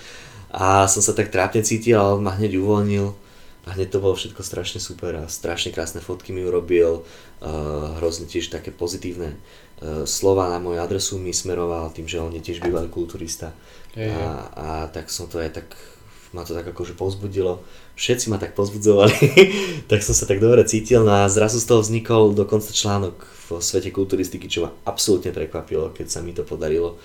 [0.52, 3.24] a som sa tak trápne cítil, ale ma hneď uvoľnil.
[3.64, 8.28] A hneď to bolo všetko strašne super a strašne krásne fotky mi urobil, uh, hrozne
[8.28, 9.40] tiež také pozitívne
[9.80, 13.56] uh, slova na moju adresu mi smeroval tým, že on je tiež bývalý kulturista.
[13.96, 15.68] A, a tak som to aj tak,
[16.34, 17.62] ma to tak akože povzbudilo,
[17.94, 19.14] všetci ma tak pozbudzovali,
[19.90, 23.62] tak som sa tak dobre cítil no a zrazu z toho vznikol dokonca článok v
[23.62, 26.98] svete kulturistiky, čo ma absolútne prekvapilo, keď sa mi to podarilo,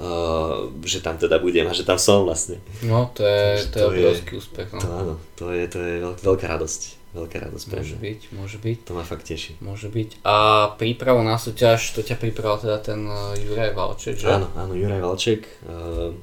[0.00, 2.56] uh, že tam teda budem a že tam som vlastne.
[2.80, 4.80] No, to je, Takže to je to je- obrovský úspech, no.
[4.80, 6.80] To áno, to je, to je veľk, veľká radosť,
[7.12, 8.78] veľká radosť pre Môže byť, môže byť.
[8.88, 9.60] To ma fakt teší.
[9.60, 10.24] Môže byť.
[10.24, 10.34] A
[10.80, 14.32] prípravu na súťaž, to ťa pripravil teda ten uh, Juraj Valček, že?
[14.32, 15.44] Áno, áno, Juraj Valček.
[15.68, 16.16] Uh,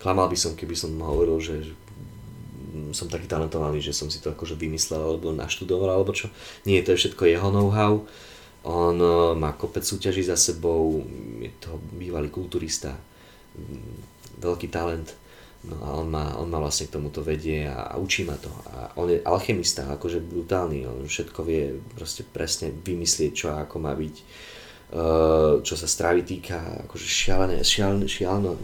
[0.00, 1.76] klamal by som, keby som hovoril, že
[2.90, 6.32] som taký talentovaný, že som si to akože vymyslel alebo naštudoval alebo čo.
[6.66, 8.02] Nie, to je všetko jeho know-how.
[8.60, 11.00] On uh, má kopec súťaží za sebou,
[11.40, 12.92] je to bývalý kulturista,
[13.56, 13.96] mm,
[14.42, 15.16] veľký talent.
[15.60, 18.48] No a on ma, on ma vlastne k tomuto vedie a, a učí ma to.
[18.72, 23.76] A on je alchemista, akože brutálny, on všetko vie proste presne vymyslieť, čo a ako
[23.76, 24.16] má byť.
[24.90, 28.58] Uh, čo sa stravy týka, akože šialené, šialené, šialeno.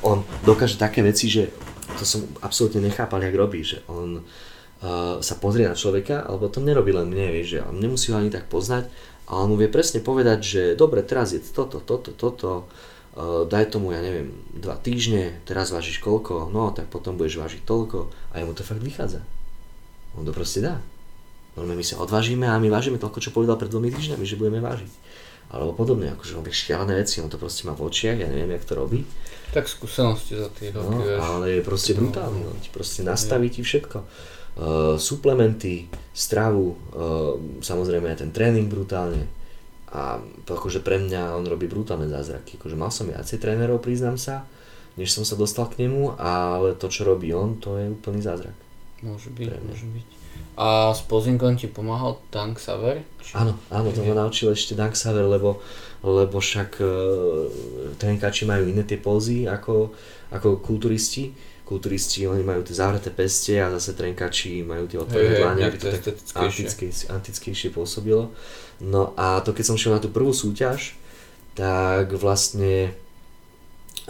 [0.00, 1.52] On dokáže také veci, že
[1.92, 6.64] to som absolútne nechápal, jak robí, že on uh, sa pozrie na človeka, alebo to
[6.64, 8.88] nerobí len mne, vieš, že on nemusí ho ani tak poznať,
[9.28, 13.92] ale mu vie presne povedať, že dobre, teraz je toto, toto, toto, uh, daj tomu,
[13.92, 18.56] ja neviem, dva týždne, teraz vážiš koľko, no tak potom budeš vážiť toľko a jemu
[18.56, 19.20] to fakt vychádza.
[20.16, 20.80] On to proste dá.
[21.60, 24.64] Normálne my sa odvážime a my vážime toľko, čo povedal pred dvomi týždňami, že budeme
[24.64, 25.07] vážiť.
[25.48, 28.68] Alebo podobne, akože vie šialené veci, on to proste má v očiach, ja neviem, jak
[28.68, 29.00] to robí.
[29.48, 31.20] Tak skúsenosti za tie No, roky, vieš.
[31.24, 33.98] ale je proste brutálny, on ti proste nastaví ti všetko.
[34.58, 37.32] Uh, suplementy, stravu, uh,
[37.64, 39.24] samozrejme aj ten tréning brutálne.
[39.88, 42.60] a akože pre mňa on robí brutálne zázraky.
[42.60, 44.44] Akože mal som viacej trénerov, priznám sa,
[45.00, 48.52] než som sa dostal k nemu, ale to, čo robí on, to je úplný zázrak.
[49.00, 50.06] Môže byť, môže byť.
[50.58, 53.06] A s pozingom ti pomáhal Dank Saver?
[53.22, 53.38] Či...
[53.38, 55.62] Áno, áno, to ma naučil ešte Dank Saver, lebo,
[56.02, 56.86] lebo však e,
[57.94, 59.94] trenkači majú iné tie pózy ako,
[60.34, 61.30] ako kulturisti.
[61.62, 65.94] Kulturisti, oni majú tie zavreté peste a zase trenkači majú tie otvorené dlane, aby to
[65.94, 67.06] tak antickejšie.
[67.06, 68.34] antickejšie pôsobilo.
[68.82, 70.98] No a to keď som šiel na tú prvú súťaž,
[71.54, 72.98] tak vlastne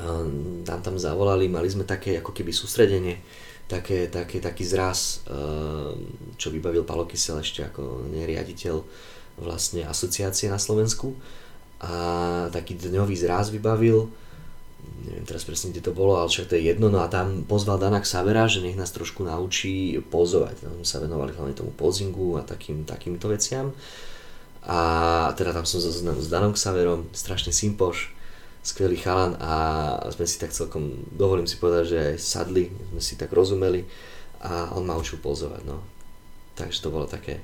[0.01, 3.21] um, nám tam zavolali, mali sme také ako keby sústredenie
[3.69, 8.81] také, také, taký zraz, ehm, čo vybavil Palo Kysel ešte ako neriaditeľ
[9.39, 11.15] vlastne asociácie na Slovensku.
[11.79, 14.11] A taký dňový zraz vybavil,
[15.07, 17.79] neviem teraz presne, kde to bolo, ale však to je jedno, no a tam pozval
[17.79, 22.43] Dana Xavera, že nech nás trošku naučí pozovať, tam sa venovali hlavne tomu pozingu a
[22.43, 23.71] takým, takýmto veciam.
[24.67, 28.11] A teda tam som s Danom Xaverom, strašne simpoš,
[28.63, 29.53] skvelý chalan a
[30.13, 33.87] sme si tak celkom, dovolím si povedať, že aj sadli, sme si tak rozumeli
[34.45, 35.83] a on ma učil pozovať, no.
[36.59, 37.39] Takže to bolo také,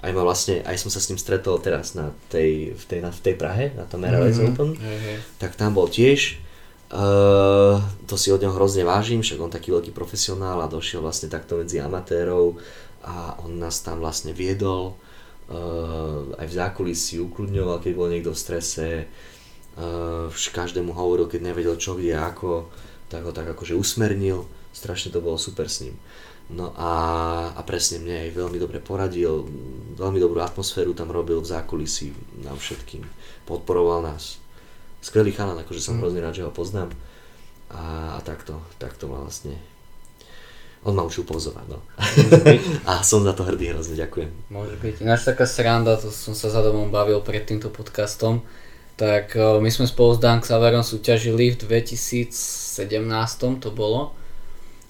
[0.00, 3.10] aj ma vlastne, aj som sa s ním stretol teraz na tej, v tej, na,
[3.12, 4.54] v tej Prahe, na tom Meravec mm-hmm.
[4.54, 5.16] Open, mm-hmm.
[5.36, 6.40] tak tam bol tiež,
[6.94, 7.76] uh,
[8.08, 11.60] to si od neho hrozne vážim, však on taký veľký profesionál a došiel vlastne takto
[11.60, 12.56] medzi amatérov
[13.04, 14.96] a on nás tam vlastne viedol,
[15.50, 18.86] uh, aj v zákulisí ukludňoval, keď bol niekto v strese,
[20.30, 22.68] každému hovoril, keď nevedel čo, kde, ako,
[23.10, 25.98] tak ho tak akože usmernil, strašne to bolo super s ním.
[26.50, 26.92] No a,
[27.54, 29.46] a presne mne aj veľmi dobre poradil,
[29.94, 32.10] veľmi dobrú atmosféru tam robil v zákulisí
[32.42, 33.06] nám všetkým,
[33.46, 34.42] podporoval nás.
[34.98, 36.00] Skvelý chalan, akože som mm.
[36.02, 36.90] hrozne rád, že ho poznám.
[37.70, 39.54] A, a takto, takto ma vlastne
[40.80, 41.78] on ma učil pozovať, no.
[42.88, 44.48] a som za to hrdý hrozne, ďakujem.
[44.48, 45.04] Môže byť.
[45.04, 48.40] Ináč taká sranda, to som sa za domom bavil pred týmto podcastom,
[49.00, 52.28] tak e, my sme spolu s Dan Xaverom súťažili v 2017
[53.64, 54.12] to bolo.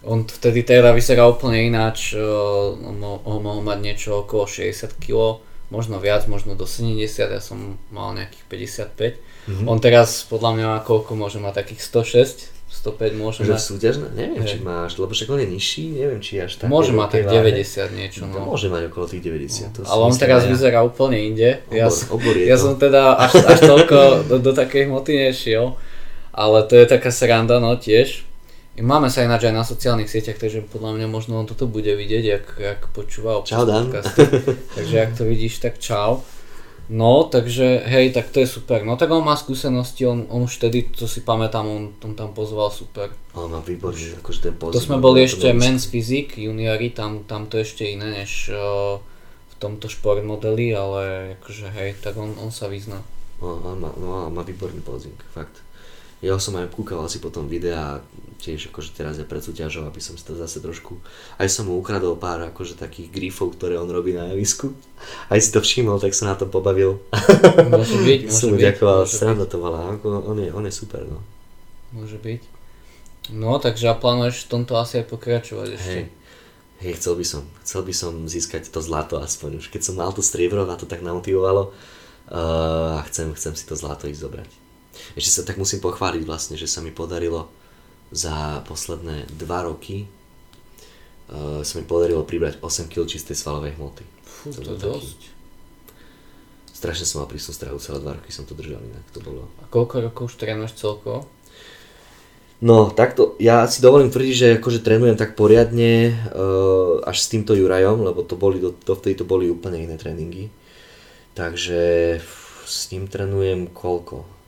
[0.02, 5.38] On vtedy teda vyzeral úplne ináč, e, on mohol mať niečo okolo 60 kg,
[5.70, 8.44] možno viac, možno do 70, ja som mal nejakých
[8.98, 9.22] 55.
[9.46, 9.66] Mm-hmm.
[9.70, 13.58] On teraz podľa mňa má koľko, môže mať takých 106, 105 môže mať.
[13.58, 14.06] súťažné?
[14.14, 16.70] Neviem, či máš, lebo však on je nižší, neviem, či až tak.
[16.70, 18.30] Môže mať tak 90 niečo.
[18.30, 18.38] No.
[18.38, 19.74] To môže mať okolo tých 90.
[19.74, 20.54] To ale on teraz ja.
[20.54, 21.60] vyzerá úplne inde.
[21.66, 23.98] Obor, ja, obor ja som teda až, až toľko
[24.30, 25.74] do, do takej hmoty nešiel.
[26.30, 28.22] Ale to je taká sranda, no tiež.
[28.80, 32.24] Máme sa ináč aj na sociálnych sieťach, takže podľa mňa možno on toto bude vidieť,
[32.24, 33.92] jak, jak počúva Čau Dan.
[34.78, 36.24] Takže ak to vidíš, tak čau.
[36.90, 38.82] No, takže hej, tak to je super.
[38.82, 42.34] No tak on má skúsenosti, on, on už vtedy, to si pamätám, on, on tam
[42.34, 43.14] pozval super.
[43.38, 44.74] On má výborný, akože ten pozval.
[44.74, 48.98] To sme boli ešte men's physique, juniori, tam, tam to ešte iné než uh,
[49.46, 52.98] v tomto šport modeli, ale akože hej, tak on, on sa vyzná.
[53.38, 55.62] No, on má, no, on má výborný posing, fakt.
[56.20, 58.04] Ja som aj kúkal asi potom videa,
[58.40, 61.00] tiež akože teraz je pred súťažou, aby som si to zase trošku,
[61.40, 64.76] aj som mu ukradol pár akože takých grifov, ktoré on robí na javisku.
[65.32, 67.00] Aj si to všimol, tak sa na to pobavil.
[67.72, 71.24] Môže byť, môže som mu ďakoval, sranda to bola, on je, on je super, no.
[71.96, 72.60] Môže byť.
[73.32, 75.88] No, takže a plánuješ v tomto asi aj pokračovať ešte.
[75.88, 76.04] Hej.
[76.80, 79.68] Hej, chcel by som, chcel by som získať to zlato aspoň už.
[79.68, 83.76] Keď som mal to striebro, ma to tak namotivovalo uh, a chcem, chcem si to
[83.76, 84.59] zlato ísť zobrať.
[85.18, 87.50] Ešte sa tak musím pochváliť vlastne, že sa mi podarilo
[88.10, 90.10] za posledné 2 roky
[91.30, 94.04] uh, sa mi podarilo pribrať 8 kg čistej svalovej hmoty.
[94.26, 95.20] Fú, to, to dosť.
[96.74, 99.46] Strašne som mal prísnu strahu, celé 2 roky som to držal inak, to bolo.
[99.62, 101.28] A koľko rokov už trénuješ celkovo?
[102.60, 107.56] No, takto, ja si dovolím tvrdiť, že akože trénujem tak poriadne uh, až s týmto
[107.56, 110.52] Jurajom, lebo to boli, to, to vtedy to boli úplne iné tréningy.
[111.32, 111.80] Takže
[112.68, 114.39] s ním trénujem koľko?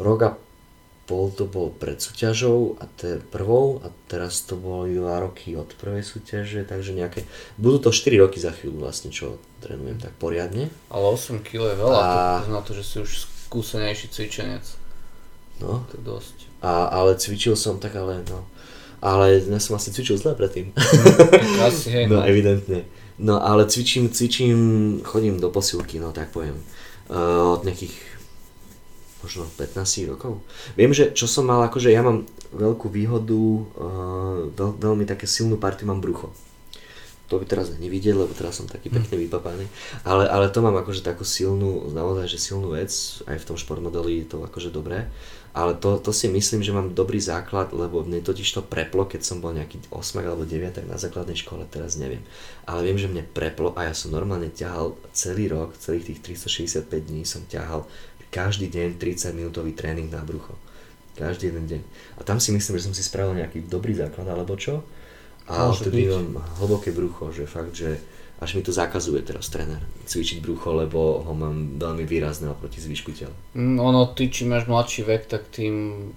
[0.00, 0.30] Rok a
[1.10, 5.66] pol to bol pred súťažou a te prvou a teraz to boli 2 roky od
[5.74, 7.26] prvej súťaže, takže nejaké,
[7.58, 10.70] budú to 4 roky za chvíľu vlastne, čo trénujem tak poriadne.
[10.86, 12.46] Ale 8 kg je veľa, a...
[12.46, 13.10] to to, že si už
[13.50, 14.62] skúsenejší cvičenec.
[15.58, 15.82] No.
[15.90, 16.36] To je dosť.
[16.62, 18.46] A, ale cvičil som tak, ale no,
[19.02, 20.70] ale ja som asi cvičil zle predtým.
[21.66, 22.20] Asi, hej, no.
[22.20, 22.28] no.
[22.28, 22.86] evidentne.
[23.18, 24.58] No ale cvičím, cvičím,
[25.04, 26.56] chodím do posilky, no tak poviem.
[27.10, 28.19] Uh, od nejakých
[29.20, 30.40] možno 15 rokov.
[30.74, 35.60] Viem, že čo som mal, akože ja mám veľkú výhodu, uh, veľ, veľmi také silnú
[35.60, 36.32] partiu mám brucho.
[37.30, 39.70] to by teraz nevidieť, lebo teraz som taký pekne vypapaný,
[40.02, 42.90] ale, ale to mám akože takú silnú, naozaj, že silnú vec,
[43.30, 45.06] aj v tom športmodeli je to akože dobré,
[45.50, 49.26] ale to, to si myslím, že mám dobrý základ, lebo mne totiž to preplo, keď
[49.26, 52.22] som bol nejaký 8 alebo 9 tak na základnej škole, teraz neviem.
[52.70, 56.86] Ale viem, že mne preplo a ja som normálne ťahal celý rok, celých tých 365
[56.86, 57.82] dní som ťahal
[58.30, 60.54] každý deň 30 minútový tréning na brucho.
[61.18, 61.82] Každý jeden deň.
[62.16, 64.86] A tam si myslím, že som si spravil nejaký dobrý základ, alebo čo?
[65.50, 67.98] A vtedy mám hlboké brucho, že fakt, že
[68.40, 73.12] až mi to zakazuje teraz tréner cvičiť brucho, lebo ho mám veľmi výrazné oproti zvyšku
[73.12, 73.36] tela.
[73.52, 76.08] Mm, ono, ty čím máš mladší vek, tak tým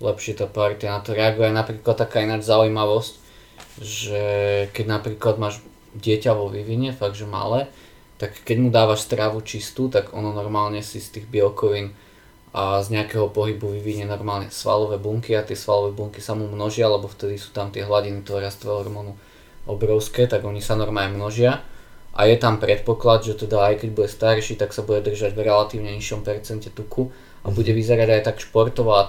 [0.00, 1.52] lepšie tá partia na to reaguje.
[1.52, 3.14] Napríklad taká ináč zaujímavosť,
[3.84, 4.22] že
[4.72, 5.60] keď napríklad máš
[5.94, 7.68] dieťa vo vývine, fakt že malé,
[8.18, 11.90] tak keď mu dávaš stravu čistú, tak ono normálne si z tých bielkovín
[12.54, 16.86] a z nejakého pohybu vyvinie normálne svalové bunky a tie svalové bunky sa mu množia,
[16.86, 19.18] lebo vtedy sú tam tie hladiny toho rastového hormónu
[19.66, 21.66] obrovské, tak oni sa normálne množia.
[22.14, 25.50] A je tam predpoklad, že teda aj keď bude starší, tak sa bude držať v
[25.50, 27.10] relatívne nižšom percente tuku
[27.44, 29.04] a bude vyzerať aj tak športovo a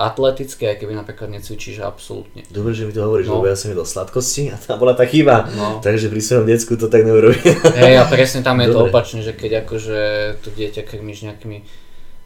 [0.00, 2.40] atleticky, aj keby napríklad necvičíš absolútne.
[2.48, 3.36] Dobre, že mi to hovoríš, no.
[3.38, 5.84] lebo ja som jedol sladkosti a tam bola tá chyba, no.
[5.84, 7.44] takže pri svojom decku to tak neurobí.
[7.84, 8.76] Hej, a presne tam je Dobre.
[8.76, 9.98] to opačne, že keď akože
[10.40, 11.84] to dieťa krmíš nejakými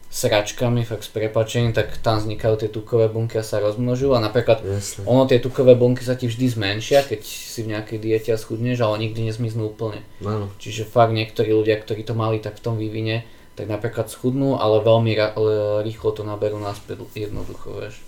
[0.09, 4.65] sračkami, fakt s prepačením, tak tam vznikajú tie tukové bunky a sa rozmnožujú a napríklad
[4.65, 5.05] Jasne.
[5.05, 9.05] ono tie tukové bunky sa ti vždy zmenšia, keď si v nejakej diete schudneš, ale
[9.05, 10.01] nikdy nezmiznú úplne.
[10.25, 10.49] Áno.
[10.57, 13.21] Čiže fakt niektorí ľudia, ktorí to mali tak v tom vývine,
[13.59, 15.19] tak napríklad schudnú, ale veľmi
[15.83, 17.99] rýchlo to naberú naspäť jednoducho, vieš.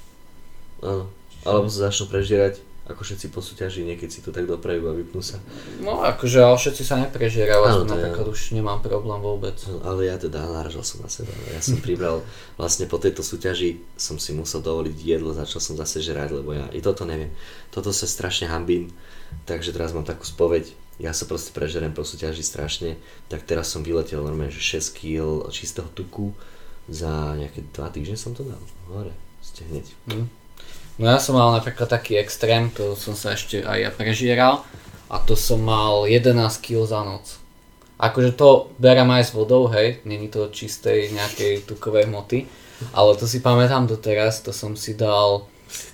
[0.79, 1.11] Áno.
[1.43, 5.23] Alebo sa začnú prežierať ako všetci po súťaži, niekedy si to tak doprajú a vypnú
[5.23, 5.39] sa.
[5.79, 8.31] No akože, ale všetci sa neprežierajú, ale napríklad ja.
[8.33, 9.55] už nemám problém vôbec.
[9.69, 11.31] No, ale ja teda naražal som na seba.
[11.53, 12.25] Ja som pribral,
[12.59, 16.67] vlastne po tejto súťaži som si musel dovoliť jedlo, začal som zase žrať, lebo ja
[16.73, 17.31] i toto neviem.
[17.71, 18.91] Toto sa strašne hambím,
[19.47, 22.99] takže teraz mám takú spoveď, ja sa proste prežerem po súťaži strašne,
[23.31, 26.35] tak teraz som vyletel normálne, že 6 kg čistého tuku
[26.89, 28.59] za nejaké 2 týždne som to dal.
[28.91, 29.85] Hore, ste hneď.
[30.11, 30.27] Mm.
[31.01, 34.61] No ja som mal napríklad taký extrém, to som sa ešte aj ja prežieral
[35.09, 37.25] a to som mal 11 kg za noc.
[38.01, 42.49] Akože to berám aj s vodou, hej, není to čistej nejakej tukovej hmoty,
[42.97, 45.45] ale to si pamätám doteraz, to som si dal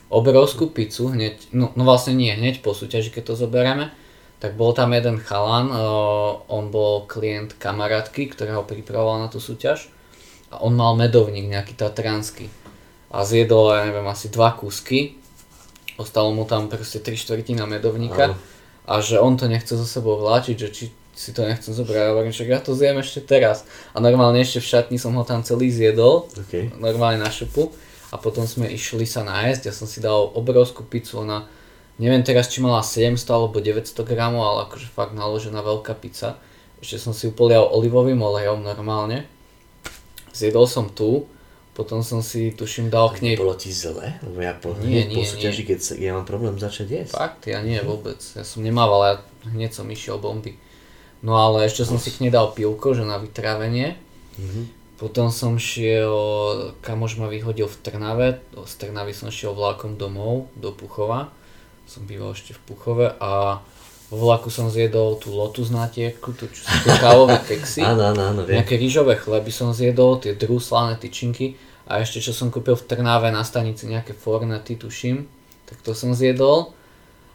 [0.07, 3.91] obrovskú pizzu hneď, no, no vlastne nie, hneď po súťaži, keď to zoberieme,
[4.37, 5.73] tak bol tam jeden chalan,
[6.45, 9.89] on bol klient kamarátky, ktorá ho pripravoval na tú súťaž
[10.53, 12.47] a on mal medovník nejaký tatranský
[13.09, 15.17] a zjedol, ja neviem, asi dva kúsky.
[15.97, 18.37] Ostalo mu tam proste 3 štvrtina medovníka
[18.85, 20.85] a že on to nechce so sebou vláčiť, že či
[21.17, 23.65] si to nechcem zobrať, ale však ja to zjem ešte teraz.
[23.91, 26.69] A normálne ešte v šatni som ho tam celý zjedol, okay.
[26.77, 27.73] normálne na šupu.
[28.13, 31.49] A potom sme išli sa nájsť, ja som si dal obrovskú pizzu, ona
[31.97, 36.37] neviem teraz či mala 700 alebo 900 gramov, ale akože fakt naložená veľká pizza.
[36.81, 39.25] Ešte som si upolial olivovým olejom normálne.
[40.33, 41.25] Zjedol som tu
[41.77, 43.35] potom som si, tuším, dal k nej...
[43.37, 44.17] Bolo ti zle?
[44.25, 47.13] Lebo ja po, nie, nie, po súťaži, keď sa, ja mám problém začať jesť.
[47.13, 47.45] Fakt?
[47.45, 48.17] Ja nie, vôbec.
[48.17, 49.13] Ja som nemával, ja
[49.53, 50.57] hneď som išiel bomby.
[51.21, 53.93] No ale ešte som si k nej dal pivko, že na vytrávenie.
[54.41, 54.63] Mm-hmm.
[54.97, 56.09] Potom som šiel,
[56.81, 61.29] kamož ma vyhodil v Trnave, z Trnavy som šiel vlákom domov do Puchova.
[61.87, 63.63] Som býval ešte v Puchove a
[64.07, 67.83] vo vlaku som zjedol tú lotus natierku, tú, čo sú kávové keksy.
[67.83, 72.51] áno, áno, áno, Nejaké rýžové chleby som zjedol, tie drúslané tyčinky a ešte čo som
[72.51, 75.27] kúpil v Trnáve na stanici nejaké fornety, tuším,
[75.67, 76.75] tak to som zjedol.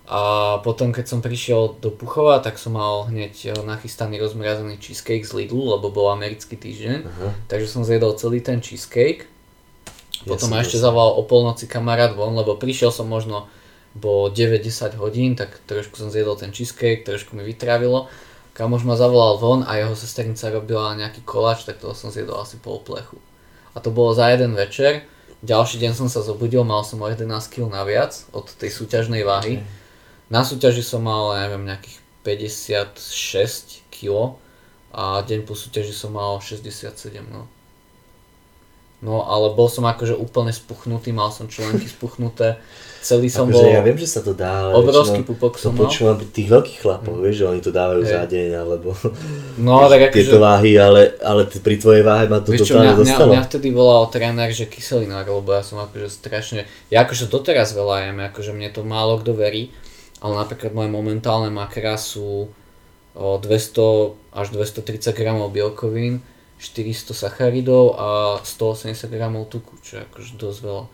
[0.03, 5.24] A potom keď som prišiel do Puchova, tak som mal hneď eh, nachystaný rozmrazený cheesecake
[5.24, 6.98] z Lidlu, lebo bol americký týždeň.
[7.07, 7.28] Aha.
[7.48, 9.30] Takže som zjedol celý ten cheesecake.
[10.26, 13.46] Potom ja ma ešte zavolal o polnoci kamarát von, lebo prišiel som možno
[13.95, 18.09] bo 9-10 hodín, tak trošku som zjedol ten cheesecake, trošku mi vytrávilo.
[18.53, 22.61] Kamož ma zavolal von a jeho sesternica robila nejaký koláč, tak toho som zjedol asi
[22.61, 23.20] pol plechu
[23.74, 25.03] a to bolo za jeden večer.
[25.43, 29.59] Ďalší deň som sa zobudil, mal som o 11 kg naviac od tej súťažnej váhy.
[30.30, 34.38] Na súťaži som mal, neviem, nejakých 56 kg
[34.95, 36.95] a deň po súťaži som mal 67,
[37.26, 37.51] no.
[39.03, 42.62] No ale bol som akože úplne spuchnutý, mal som členky spuchnuté,
[43.03, 43.74] celý som akože bol...
[43.74, 45.90] ja viem, že sa to dá, ale obrovský pupok som mal.
[45.90, 47.22] počúvam tých veľkých chlapov, mm.
[47.26, 48.14] vieš, že oni to dávajú hey.
[48.14, 48.94] za deň, alebo
[49.59, 50.14] no, tak akože...
[50.14, 53.30] tieto váhy, ale, ale pri tvojej váhe ma to vieš, totálne mňa, dostalo.
[53.34, 57.74] Mňa, mňa vtedy volal tréner, že kyselinár, lebo ja som akože strašne, ja akože doteraz
[57.74, 59.74] veľa jem, akože mne to málo kto verí,
[60.22, 62.55] ale napríklad moje momentálne makra sú
[63.18, 63.42] 200
[64.30, 66.22] až 230 gramov bielkovín,
[66.62, 68.08] 400 sacharidov a
[68.46, 70.84] 180 gramov tuku, čo je akože dosť veľa.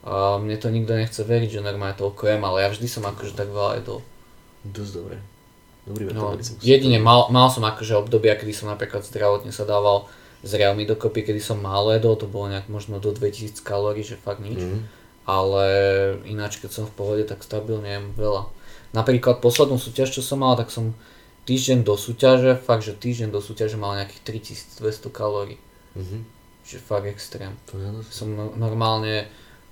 [0.00, 3.36] A mne to nikto nechce veriť, že normálne toľko jem, ale ja vždy som akože
[3.36, 4.00] tak veľa jedol.
[4.64, 5.16] Dosť dobre.
[5.84, 10.08] Dobrý No, jedine mal, mal som akože obdobia, kedy som napríklad zdravotne sa dával
[10.40, 14.16] s reálmi dokopy, kedy som málo jedol, to bolo nejak možno do 2000 kalórií, že
[14.16, 14.60] fakt nič.
[14.64, 14.78] Mhm.
[15.28, 15.64] Ale
[16.24, 18.48] ináč, keď som v pohode, tak stabilne jem veľa.
[18.96, 20.96] Napríklad poslednú súťaž, čo som mal, tak som
[21.46, 25.56] týždeň do súťaže, fakt, že týždeň do súťaže mal nejakých 3200 kalórií.
[25.96, 26.24] Mhm.
[26.66, 27.56] Čiže fakt extrém.
[27.72, 29.26] To je Som no- normálne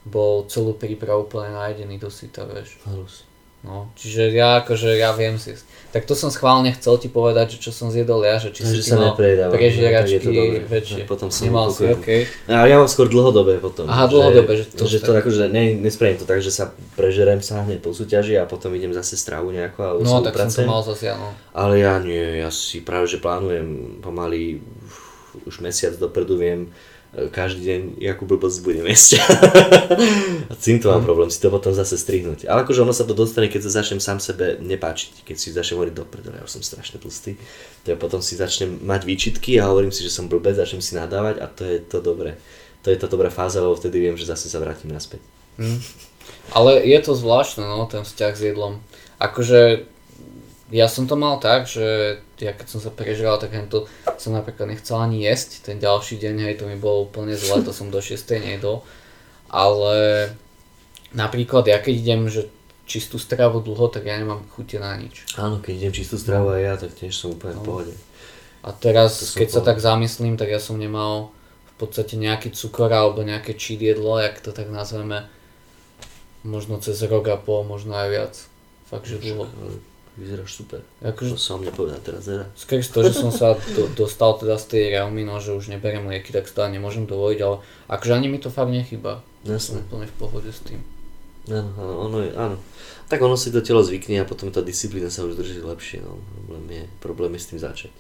[0.09, 2.81] bol celú prípravu úplne najedený do syta, vieš.
[2.89, 3.28] halus.
[3.69, 5.53] No, čiže ja akože, ja viem si.
[5.89, 8.81] Tak to som schválne chcel ti povedať, že čo som zjedol ja, že či Takže
[8.81, 10.61] si sa mal no, tak prežieračky dobré.
[10.63, 11.05] väčšie.
[11.05, 12.21] No, potom som Nemal si, okej.
[12.45, 13.85] No, ale ja mám skôr dlhodobé potom.
[13.85, 17.61] Aha, dlhodobé, že to- že to akože ne, nespravím to tak, že sa prežerem sa
[17.63, 20.67] hneď po súťaži a potom idem zase stravu nejako a No, tak som to upracujem.
[20.69, 21.29] mal zase ja, no.
[21.53, 23.69] Ale ja nie, ja si práve že plánujem
[24.01, 24.61] pomaly
[25.45, 26.69] už mesiac dopredu viem
[27.09, 29.25] každý deň, jakú blbosť budem jesť.
[30.49, 32.45] a s týmto mám problém, si to potom zase strihnúť.
[32.45, 35.81] Ale akože ono sa to dostane, keď sa začnem sám sebe nepáčiť, keď si začnem
[35.81, 37.41] hovoriť dopredu, ja už som strašne tlstý,
[37.89, 40.93] to je potom si začnem mať výčitky a hovorím si, že som blbec, začnem si
[40.93, 42.37] nadávať a to je to dobré.
[42.85, 45.25] To je tá dobrá fáza, lebo vtedy viem, že zase sa vrátim naspäť.
[45.59, 45.81] Hm.
[46.53, 48.81] Ale je to zvláštne, no, ten vzťah s jedlom.
[49.19, 49.89] Akože,
[50.69, 53.89] ja som to mal tak, že ja keď som sa prežral, tak to
[54.21, 55.65] som napríklad nechcel ani jesť.
[55.65, 58.15] Ten ďalší deň, hej, to mi bolo úplne zle, to som do 6.
[58.37, 58.85] nejedol.
[59.49, 60.29] Ale
[61.17, 62.53] napríklad ja keď idem, že
[62.85, 65.25] čistú stravu dlho, tak ja nemám chute na nič.
[65.37, 67.65] Áno, keď idem čistú stravu aj ja, tak tiež som úplne v No.
[67.65, 67.95] pohode.
[68.65, 69.69] A teraz, keď sa povedal.
[69.73, 71.33] tak zamyslím, tak ja som nemal
[71.79, 75.29] v podstate nejaký cukor alebo nejaké cheat jedlo, jak to tak nazveme,
[76.43, 78.35] možno cez rok a pol, možno aj viac.
[78.89, 79.47] Fakt, že dlho.
[80.19, 80.83] Vyzeráš super.
[80.99, 82.51] Akože To som mne povedal teraz teda.
[82.53, 86.05] skrz to, že som sa do, dostal teda z tej realmy, no, že už neberiem
[86.05, 89.23] lieky, tak stále nemôžem dovoliť, ale akože ani mi to fakt nechýba.
[89.47, 89.79] Som Jasné.
[89.81, 90.83] úplne v pohode s tým.
[91.47, 92.57] Áno, áno, ono je, áno.
[93.07, 96.19] Tak ono si to telo zvykne a potom tá disciplína sa už drží lepšie, no.
[96.45, 97.93] Problém je, problém je s tým začať.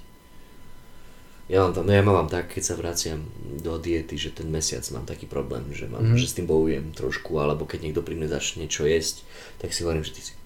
[1.48, 3.24] Ja mám tam, no ja mám tak, keď sa vraciam
[3.56, 6.20] do diety, že ten mesiac mám taký problém, že, mám, Mhm.
[6.20, 9.24] že s tým bojujem trošku, alebo keď niekto pri mne začne niečo jesť,
[9.56, 10.36] tak si hovorím, že ty si,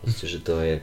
[0.00, 0.80] proste, že to je,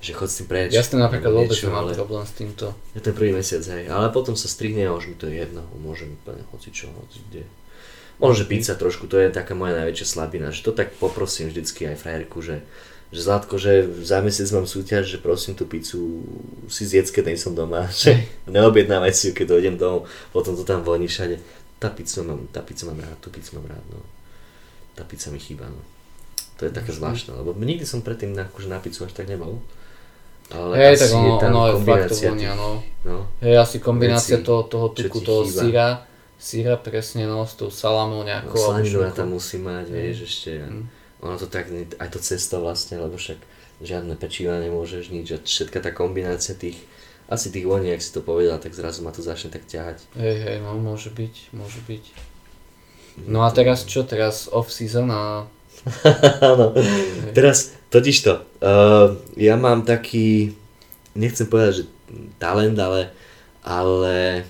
[0.00, 0.70] že chod s tým preč.
[0.72, 2.66] Ja s tým napríklad vôbec niečo, nemám ale problém s týmto.
[2.96, 5.64] je ten prvý mesiac, hej, ale potom sa strihne a už mi to je jedno,
[5.76, 7.44] môžem úplne hoci čo, hoci kde.
[8.20, 11.88] Možno, že pizza trošku, to je taká moja najväčšia slabina, že to tak poprosím vždycky
[11.88, 12.60] aj frajerku, že,
[13.08, 16.20] že Zlatko, že za mesiac mám súťaž, že prosím tú pizzu
[16.68, 20.04] si zjedz, keď som doma, že neobjednávaj si ju, keď dojdem domov,
[20.36, 21.40] potom to tam voní všade.
[21.80, 24.04] Tá pizza mám, tá pizza mám rád, tú pizzu mám rád, no.
[24.92, 25.80] Tá pizza mi chýba, no.
[26.60, 29.64] To je také zvláštne, lebo nikdy som predtým na, akože na pizzu až tak nebol.
[30.52, 32.70] Ale tak asi ono, ono je fakt to kombinácia vonia, tých- no.
[33.06, 33.18] no.
[33.40, 35.62] Hej, asi kombinácia Veci, toho, toho tuku, toho chýba.
[35.62, 35.86] síra,
[36.36, 38.58] síra presne, no, s tou salamou nejakou.
[38.58, 40.50] No, slaninu tam musí mať, vieš, ešte.
[40.68, 40.84] Mm.
[41.24, 43.40] ono to tak, aj to cesto vlastne, lebo však
[43.80, 46.76] žiadne pečiva nemôžeš nič a všetka tá kombinácia tých,
[47.30, 50.02] asi tých voní, ak si to povedal, tak zrazu ma to začne tak ťahať.
[50.18, 52.04] Hej, hej, no, môže byť, môže byť.
[53.24, 55.46] No a teraz čo, teraz off-season a...
[56.52, 56.76] Áno,
[57.32, 60.52] teraz totižto, uh, ja mám taký,
[61.16, 61.84] nechcem povedať, že
[62.36, 63.10] talent, ale,
[63.64, 64.44] ale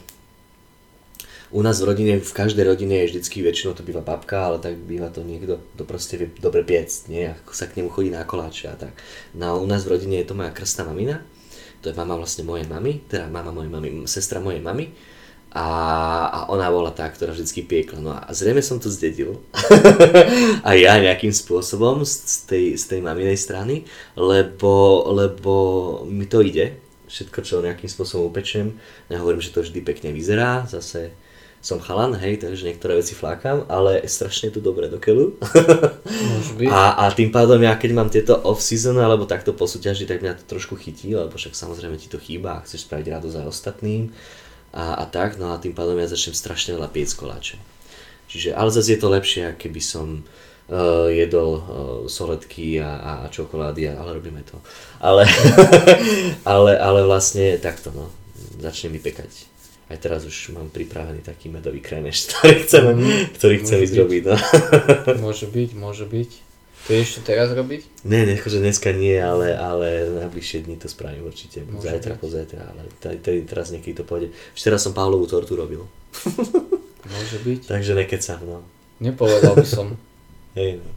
[1.51, 4.79] u nás v rodine, v každej rodine je vždycky, väčšinou to býva babka, ale tak
[4.79, 7.27] býva to niekto, kto proste vie dobre piecť, nie?
[7.27, 8.95] Ako sa k nemu chodí na koláče a tak.
[9.35, 11.27] No a u nás v rodine je to moja krstná mamina,
[11.83, 14.95] to je mama vlastne mojej mamy, teda mama mojej mamy, sestra mojej mamy.
[15.51, 15.67] A,
[16.31, 17.99] a ona bola tá, ktorá vždycky piekla.
[17.99, 19.43] No a zrejme som to zdedil.
[20.67, 23.83] a ja nejakým spôsobom z, tej, z tej maminej strany,
[24.15, 25.55] lebo, lebo
[26.07, 26.79] mi to ide.
[27.11, 28.79] Všetko, čo nejakým spôsobom upečiem.
[29.11, 30.71] Nehovorím, že to vždy pekne vyzerá.
[30.71, 31.11] Zase
[31.61, 35.37] som chalan, hej, takže niektoré veci flákam, ale strašne to dobré do keľu.
[36.71, 40.41] A, a tým pádom ja keď mám tieto off-season alebo takto po súťaži, tak mňa
[40.41, 44.13] to trošku chytí, lebo však samozrejme ti to chýba a chceš spraviť radosť aj ostatným
[44.71, 47.59] a, a tak, no a tým pádom ja začnem strašne veľa piec koláče.
[48.31, 51.63] Čiže, ale zase je to lepšie, keby som uh, jedol uh,
[52.07, 54.55] soletky a, a čokolády, ale robíme to.
[55.03, 55.27] Ale,
[56.47, 58.07] ale, ale vlastne takto, no,
[58.63, 59.51] začnem vypekať.
[59.91, 62.85] Aj teraz už mám pripravený taký medový krémeš, ktorý chcem,
[63.35, 64.03] ktorý chcem Môže ísť byť.
[64.07, 64.23] robiť.
[64.23, 64.37] No.
[65.19, 66.31] Môže byť, môže byť.
[66.89, 68.05] To ešte teraz robiť?
[68.09, 71.61] Ne, ne, akože dneska nie, ale, ale na bližšie dni to spravím určite.
[71.63, 74.33] Buď zajtra, pozajtra, ale tady, teraz niekedy to pôjde.
[74.57, 75.85] Včera som Pavlovú tortu robil,
[77.13, 77.61] Môže byť.
[77.69, 78.59] takže nekecam, no.
[78.99, 79.95] Nepovedal by som.
[80.59, 80.89] Hej, no.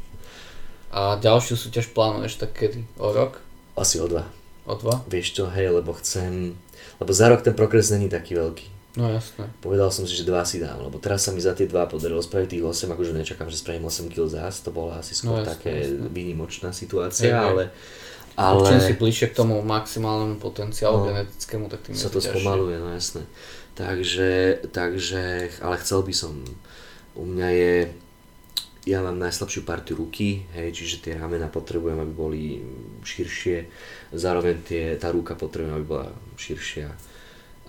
[0.94, 2.86] A ďalšiu súťaž plánuješ tak kedy?
[3.02, 3.42] O rok?
[3.74, 4.30] Asi o dva.
[4.70, 5.02] O dva?
[5.10, 6.54] Vieš čo, hej, lebo chcem,
[7.02, 8.66] lebo za rok ten progres není taký veľký.
[8.94, 9.50] No jasné.
[9.58, 12.22] Povedal som si, že dva si dám, lebo teraz sa mi za tie dva podarilo
[12.22, 15.41] spraviť tých 8, akože nečakám, že spravím 8 kg zás, to bola asi skôr No,
[15.41, 16.08] jasné, také jasné.
[16.14, 17.41] výnimočná situácia, hej.
[17.41, 17.64] ale,
[18.38, 18.66] Ale...
[18.66, 22.34] Čím si bližšie k tomu maximálnemu potenciálu no, genetickému, tak tým sa to ťažšie.
[22.34, 23.24] spomaluje, no jasné.
[23.74, 24.30] Takže,
[24.70, 26.34] takže, ale chcel by som,
[27.18, 27.76] u mňa je,
[28.86, 32.41] ja mám najslabšiu partiu ruky, hej, čiže tie ramena potrebujem, aby boli
[33.02, 33.70] širšie,
[34.14, 36.89] zároveň tie, tá ruka potrebujem, aby bola širšia.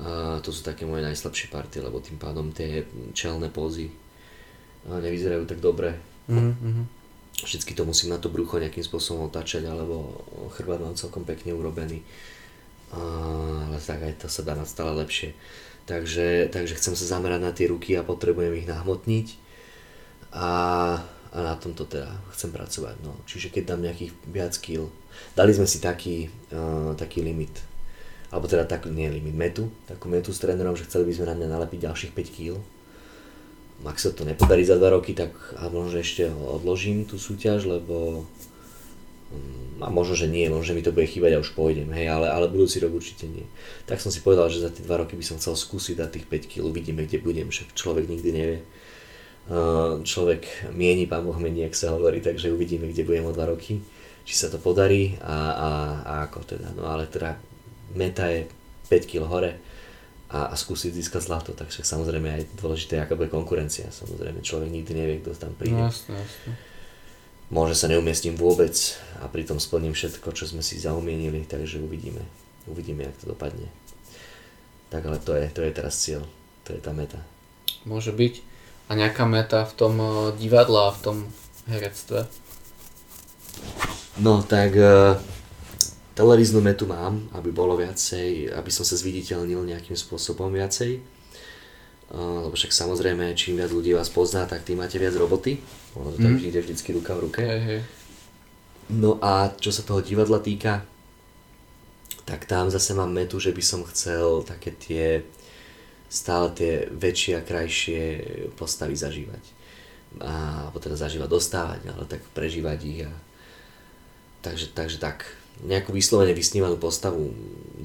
[0.03, 2.82] A to sú také moje najslabšie partie, lebo tým pádom tie
[3.14, 3.92] čelné pózy
[4.84, 5.95] nevyzerajú tak dobre.
[6.26, 7.05] Mm-hmm
[7.42, 10.22] vždycky to musím na to brucho nejakým spôsobom otáčať, alebo
[10.55, 12.07] chrbát mám celkom pekne urobený.
[12.95, 15.34] Ale tak aj to sa dá na stále lepšie.
[15.84, 19.26] Takže, takže chcem sa zamerať na tie ruky a potrebujem ich nahmotniť.
[20.30, 20.49] A,
[21.34, 23.03] a na tomto teda chcem pracovať.
[23.03, 23.18] No.
[23.26, 24.95] Čiže keď dám nejakých viac kil,
[25.34, 27.53] dali sme si taký, uh, taký limit,
[28.35, 31.35] alebo teda tak, nie limit, metu, takú metu s trénerom, že chceli by sme na
[31.39, 32.59] mňa nalepiť ďalších 5 kg
[33.85, 38.24] ak sa to nepodarí za 2 roky, tak a možno ešte odložím tú súťaž, lebo
[39.35, 42.09] mm, a možno, že nie, možno, že mi to bude chýbať a už pôjdem, hej,
[42.09, 43.45] ale, ale budúci rok určite nie.
[43.85, 46.26] Tak som si povedal, že za tie 2 roky by som chcel skúsiť dať tých
[46.30, 48.61] 5 kg, uvidíme, kde budem, však človek nikdy nevie.
[50.09, 53.85] Človek mieni, pán Boh mení, ak sa hovorí, takže uvidíme, kde budem o 2 roky,
[54.24, 55.70] či sa to podarí a, a,
[56.01, 57.37] a ako teda, no ale teda
[57.95, 58.47] meta je
[58.90, 59.53] 5 kg hore,
[60.34, 63.86] a, a skúsiť získať zlato, tak však samozrejme aj dôležité, aká bude konkurencia.
[63.95, 65.78] Samozrejme, človek nikdy nevie, kto tam príde.
[65.78, 66.59] No, jasne, jasne.
[67.55, 68.74] Môže sa neumiestním vôbec
[69.22, 72.24] a pritom splním všetko, čo sme si zaumienili, takže uvidíme.
[72.66, 73.70] Uvidíme, jak to dopadne.
[74.90, 76.26] Tak ale to je, to je teraz cieľ,
[76.66, 77.20] to je tá meta.
[77.86, 78.42] Môže byť.
[78.90, 81.16] A nejaká meta v tom eh, divadle a v tom
[81.70, 82.26] herectve?
[84.18, 85.18] No tak uh,
[86.15, 91.03] televíznu metu mám, aby bolo viacej, aby som sa zviditeľnil nejakým spôsobom viacej.
[92.15, 95.59] Lebo však samozrejme, čím viac ľudí vás pozná, tak tým máte viac roboty.
[95.99, 96.47] Ono to tak mm.
[96.47, 97.43] ide vždycky ruka v ruke.
[97.43, 97.81] Hey, hey.
[98.95, 100.87] No a čo sa toho divadla týka,
[102.25, 105.25] tak tam zase mám metu, že by som chcel také tie
[106.15, 108.03] stále tie väčšie a krajšie
[108.55, 109.45] postavy zažívať.
[110.23, 113.01] A, alebo teda zažívať, dostávať, ale tak prežívať ich.
[113.03, 113.12] A,
[114.47, 115.27] takže, takže tak
[115.62, 117.30] nejakú vyslovene vysnívanú postavu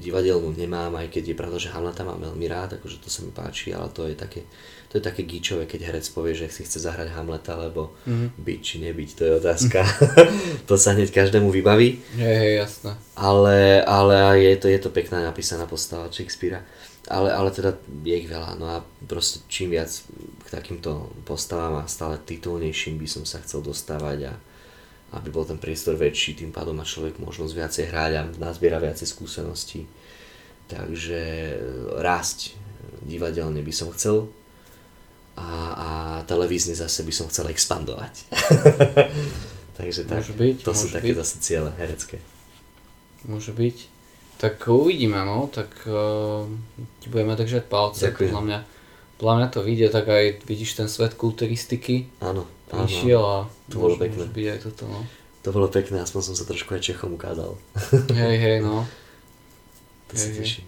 [0.00, 3.30] divadelnú nemám, aj keď je pravda, že Hamleta mám veľmi rád, akože to sa mi
[3.30, 4.48] páči, ale to je také,
[4.88, 8.28] to je také gíčové, keď herec povie, že si chce zahrať Hamleta, lebo mm-hmm.
[8.40, 9.84] byť či nebyť, to je otázka.
[10.68, 12.00] to sa hneď každému vybaví.
[12.16, 12.96] Je, je jasné.
[13.14, 16.64] Ale, ale je, to, je to pekná napísaná postava Shakespearea.
[17.10, 17.74] Ale, ale teda
[18.06, 19.90] je ich veľa, no a proste čím viac
[20.46, 24.34] k takýmto postavám a stále titulnejším by som sa chcel dostávať a,
[25.10, 29.10] aby bol ten priestor väčší, tým pádom má človek možnosť viacej hrať a nazbiera viacej
[29.10, 29.90] skúseností.
[30.70, 31.56] Takže e,
[31.98, 32.54] rásť
[33.02, 34.30] divadelne by som chcel
[35.34, 35.90] a, a
[36.30, 38.14] televízne zase by som chcel expandovať.
[39.80, 41.18] Takže tak, môže byť, to môže sú také byť.
[41.18, 42.22] zase ciele herecké.
[43.26, 43.76] Môže byť.
[44.38, 46.46] Tak uvidíme, no, tak uh,
[47.02, 48.08] ti budeme držať palce.
[48.08, 48.32] Ďakujem.
[48.32, 48.58] Podľa mňa,
[49.20, 52.08] podľa mňa to vyjde, tak aj vidíš ten svet kulturistiky.
[52.24, 54.22] Áno prišiel a to bolo môže, pekné.
[54.24, 55.00] Môže byť aj toto, no.
[55.40, 57.56] To bolo pekné, aspoň som sa trošku aj Čechom ukázal.
[58.14, 58.86] hej, hej, no.
[60.10, 60.66] To hej, sa teším.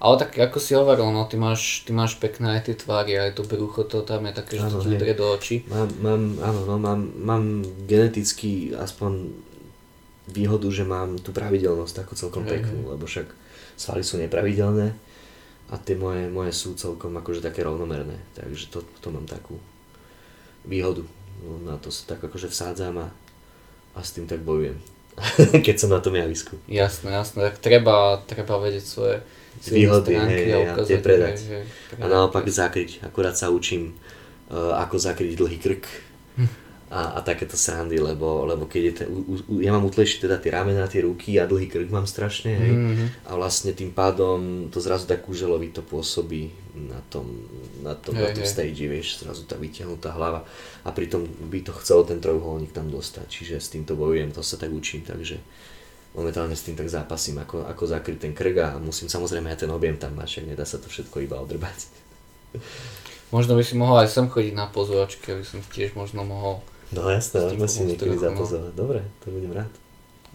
[0.00, 3.36] Ale tak ako si hovoril, no ty máš, ty máš pekné aj tie tvary, aj
[3.36, 5.56] to brucho, to tam je také, že to ti do očí.
[5.68, 7.44] Mám, mám, áno, no, mám, mám
[7.84, 9.28] geneticky aspoň
[10.24, 12.90] výhodu, že mám tú pravidelnosť takú celkom hej, peknú, hej.
[12.96, 13.28] lebo však
[13.76, 14.96] svaly sú nepravidelné
[15.68, 19.60] a tie moje, moje sú celkom akože také rovnomerné, takže to, to mám takú
[20.64, 21.04] výhodu.
[21.40, 23.08] No, na to sa tak akože vsádzam a,
[23.96, 24.76] a s tým tak bojujem.
[25.66, 26.56] Keď som na tom javisku.
[26.68, 27.50] Jasné, jasné.
[27.50, 29.16] Tak treba, treba vedieť svoje
[29.68, 31.36] výhody hej, a ukázať, tie predať.
[31.36, 32.00] Hej, hej, predať.
[32.00, 32.90] A naopak zakryť.
[33.04, 33.92] Akurát sa učím,
[34.48, 35.84] uh, ako zakryť dlhý krk.
[36.90, 40.42] A, a takéto srandy, lebo, lebo keď je ten, u, u, ja mám utlejšie teda
[40.42, 43.08] tie ramena, tie ruky a dlhý krk mám strašne, hej, mm-hmm.
[43.30, 47.46] a vlastne tým pádom to zrazu tak to pôsobí na tom,
[47.86, 50.42] na tom, hey, na tom stage, vieš, zrazu tá vytiahnutá hlava
[50.82, 54.58] a pritom by to chcel ten trojuholník tam dostať, čiže s týmto bojujem, to sa
[54.58, 55.38] tak učím, takže
[56.18, 59.70] momentálne s tým tak zápasím, ako, ako zakryť ten krk a musím samozrejme aj ten
[59.70, 61.86] objem tam mať, nedá sa to všetko iba odrbať.
[63.30, 67.06] Možno by si mohol aj sem chodiť na pozvačky, aby som tiež možno mohol No
[67.06, 68.22] jasné, môžeme si niekedy no.
[68.30, 68.72] zapozovať.
[68.74, 69.72] Dobre, to budem rád.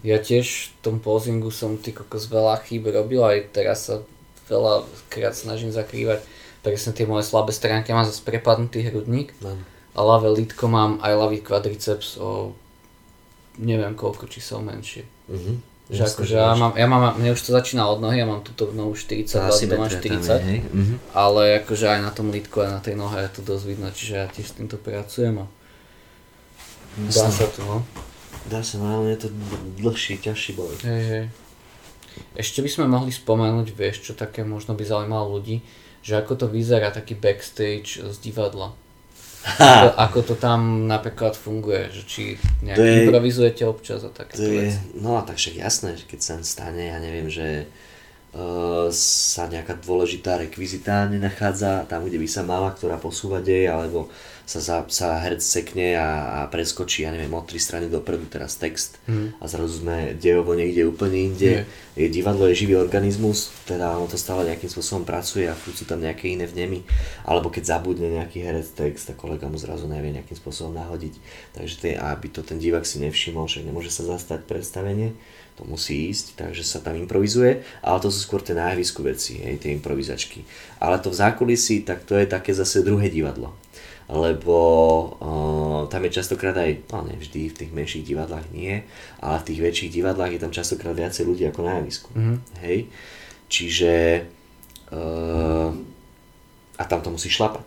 [0.04, 4.04] Ja tiež v tom pozingu som ty kokos veľa chýb robil, aj teraz sa
[4.46, 6.22] veľa krát snažím zakrývať
[6.62, 7.90] presne tie moje slabé stránky.
[7.90, 9.54] Ja mám zase prepadnutý hrudník no.
[9.94, 12.54] a ľavé lítko mám aj ľavý kvadriceps o
[13.58, 15.08] neviem koľko čísel menšie.
[15.30, 15.56] Uh-huh.
[15.86, 18.74] Že akože ja mám, ja mám, mne už to začína od nohy, ja mám túto
[18.74, 20.98] nohu 40, to mám 40, je, uh-huh.
[21.14, 24.14] ale akože aj na tom lítku, aj na tej nohe je to dosť vidno, čiže
[24.18, 25.46] ja tiež s týmto pracujem a
[26.96, 27.78] Dá sa to, no.
[28.46, 29.28] Dá sa, no ale je to
[29.76, 30.72] dlhší, ťažší boj.
[30.80, 31.24] Hej, hej.
[32.32, 35.60] Ešte by sme mohli spomenúť, vieš, čo také možno by zaujímalo ľudí,
[36.00, 38.72] že ako to vyzerá taký backstage z divadla.
[39.46, 42.22] Ako, ako to tam napríklad funguje, že či
[42.66, 44.80] nejak To je- improvizujete občas a To takéto veci.
[44.98, 47.62] no a tak však jasné, že keď sa stane, ja neviem, že
[48.34, 54.10] uh, sa nejaká dôležitá rekvizita nenachádza tam, kde by sa mala, ktorá posúva dej, alebo
[54.46, 58.54] sa, za, sa herec sekne a, a preskočí, ja neviem, od tri strany dopredu teraz
[58.54, 59.42] text Mhm.
[59.42, 61.66] a zrazu sme dejovo niekde úplne inde.
[61.98, 65.98] Je, divadlo je živý organizmus, teda ono to stále nejakým spôsobom pracuje a sú tam
[65.98, 66.86] nejaké iné vnemy.
[67.26, 71.14] Alebo keď zabudne nejaký herec text, tak kolega mu zrazu nevie nejakým spôsobom nahodiť.
[71.58, 75.16] Takže tie, aby to ten divák si nevšimol, že nemôže sa zastať predstavenie,
[75.56, 79.40] to musí ísť, takže sa tam improvizuje, ale to sú skôr tie na javisku veci,
[79.40, 80.44] hej, tie improvizačky.
[80.76, 83.56] Ale to v zákulisí, tak to je také zase druhé divadlo
[84.06, 84.58] lebo
[85.18, 88.86] uh, tam je častokrát aj, no ne vždy, v tých menších divadlách nie,
[89.18, 92.10] ale v tých väčších divadlách je tam častokrát viacej ľudí ako na javisku.
[92.14, 92.34] Mhm.
[92.62, 92.78] Hej?
[93.46, 93.92] Čiže
[94.94, 95.70] uh,
[96.76, 97.64] a tam to musí šlapať.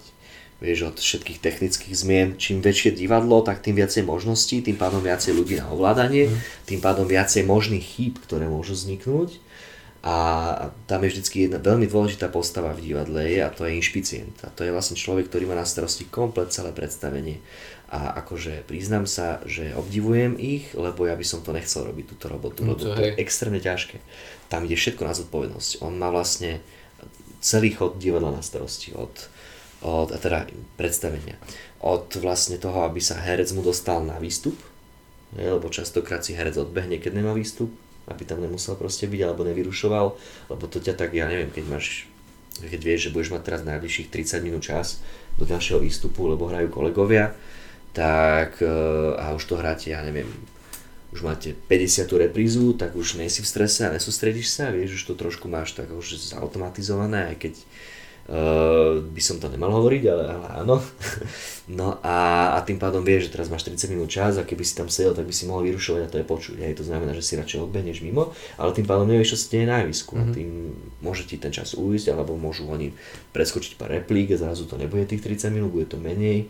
[0.59, 5.31] Vieš, od všetkých technických zmien, čím väčšie divadlo, tak tým viacej možností, tým pádom viacej
[5.31, 6.27] ľudí na ovládanie,
[6.67, 9.39] tým pádom viacej možných chýb, ktoré môžu vzniknúť.
[9.99, 10.15] A
[10.87, 14.31] tam je vždycky jedna veľmi dôležitá postava v divadle je, a to je inšpicient.
[14.47, 17.43] A to je vlastne človek, ktorý má na starosti komplet celé predstavenie.
[17.91, 22.31] A akože priznám sa, že obdivujem ich, lebo ja by som to nechcel robiť, túto
[22.31, 23.99] robotu, No lebo to to je extrémne ťažké.
[24.47, 25.83] Tam ide všetko na zodpovednosť.
[25.83, 26.63] On má vlastne
[27.43, 29.11] celý chod divadla na starosti, od,
[29.83, 30.47] od teda
[30.79, 31.35] predstavenia.
[31.83, 34.55] Od vlastne toho, aby sa herec mu dostal na výstup,
[35.35, 37.73] lebo častokrát si herec odbehne, keď nemá výstup,
[38.10, 40.07] aby tam nemusel proste byť, alebo nevyrušoval,
[40.49, 42.10] lebo to ťa tak, ja neviem, keď máš,
[42.60, 44.99] keď vieš, že budeš mať teraz najbližších 30 minút čas
[45.38, 47.38] do ďalšieho výstupu, lebo hrajú kolegovia,
[47.93, 48.70] tak e,
[49.16, 50.28] a už to hráte, ja neviem,
[51.10, 52.05] už máte 50.
[52.30, 55.74] reprízu, tak už nie si v strese a nesústredíš sa, vieš, už to trošku máš
[55.74, 57.53] tak už zautomatizované, aj keď
[58.30, 60.77] uh, by som to nemal hovoriť, ale, ale áno.
[61.69, 64.73] No a, a tým pádom vieš, že teraz máš 30 minút čas a keby si
[64.73, 66.57] tam sedel, tak by si mohol vyrušovať a to je počuť.
[66.65, 66.82] Hej.
[66.82, 69.77] To znamená, že si radšej odbehneš mimo, ale tým pádom nevieš, čo sa deje na
[69.86, 70.17] javisku.
[70.17, 70.34] Mm-hmm.
[70.34, 70.49] Tým
[71.05, 72.89] môže ti ten čas ujsť, alebo môžu oni
[73.38, 76.49] preskočiť pár replík a zrazu to nebude tých 30 minút, bude to menej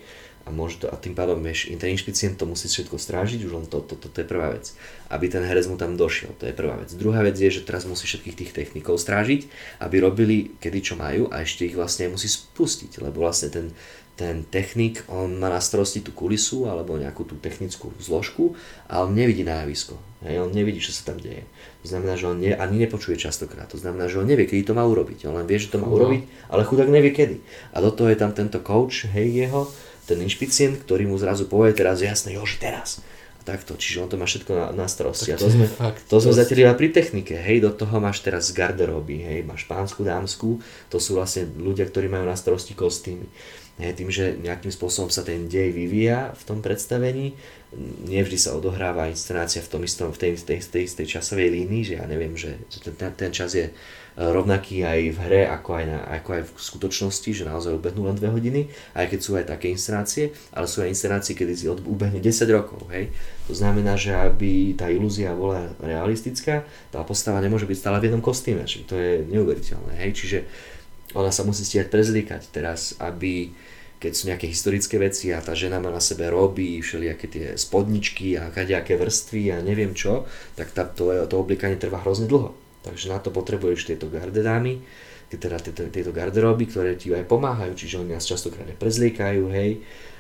[0.50, 3.66] a, môže to, a tým pádom vieš, ten inšpicient to musí všetko strážiť, už len
[3.70, 4.74] to, to, to, to je prvá vec.
[5.14, 6.90] Aby ten herec mu tam došiel, to je prvá vec.
[6.98, 9.46] Druhá vec je, že teraz musí všetkých tých technikov strážiť,
[9.86, 13.70] aby robili kedy čo majú a ešte ich vlastne musí spustiť, lebo vlastne ten,
[14.18, 18.58] ten technik, on má na starosti tú kulisu alebo nejakú tú technickú zložku
[18.90, 19.96] a on nevidí na javisko.
[20.20, 21.48] Hej, on nevidí, čo sa tam deje.
[21.80, 23.72] To znamená, že on ne, ani nepočuje častokrát.
[23.72, 25.24] To znamená, že on nevie, kedy to má urobiť.
[25.32, 25.96] On len vie, že to má No.
[25.96, 27.40] urobiť, ale chudák nevie kedy.
[27.72, 29.72] A do toho je tam tento coach, hej, jeho,
[30.10, 33.06] ten inšpicient, ktorý mu zrazu povie teraz jasne, Joži, teraz.
[33.40, 35.32] A takto, čiže on to má všetko na, na starosti.
[35.32, 38.20] Tak A to sme, fakt to sme zatiaľ iba pri technike, hej, do toho máš
[38.20, 40.60] teraz garderoby, hej, máš pánsku, dámsku,
[40.92, 43.30] to sú vlastne ľudia, ktorí majú na starosti kostýmy.
[43.80, 47.32] Hej, tým, že nejakým spôsobom sa ten dej vyvíja v tom predstavení,
[48.12, 51.94] nevždy sa odohráva inscenácia v tom istom, v tej, tej, tej, tej časovej línii, že
[51.96, 53.72] ja neviem, že, ten, ten, ten čas je
[54.20, 58.20] rovnaký aj v hre, ako aj, na, ako aj v skutočnosti, že naozaj ubehnú len
[58.20, 62.20] 2 hodiny, aj keď sú aj také inscenácie, ale sú aj inscenácie, kedy si ubehne
[62.20, 63.16] 10 rokov, hej.
[63.48, 68.20] To znamená, že aby tá ilúzia bola realistická, tá postava nemôže byť stále v jednom
[68.20, 70.12] kostýme, čiže to je neuveriteľné, hej.
[70.12, 70.38] Čiže
[71.16, 73.56] ona sa musí stíhať prezliekať teraz, aby
[74.00, 78.40] keď sú nejaké historické veci a tá žena má na sebe roby, všelijaké tie spodničky
[78.40, 80.24] a kadejaké vrstvy a neviem čo,
[80.56, 82.69] tak tá, to, to oblikanie trvá hrozne dlho.
[82.84, 84.80] Takže na to potrebuješ tieto gardedámy,
[85.30, 88.80] teda tieto, tieto garderoby, ktoré ti aj pomáhajú, čiže oni nás častokrát aj
[89.54, 89.72] hej,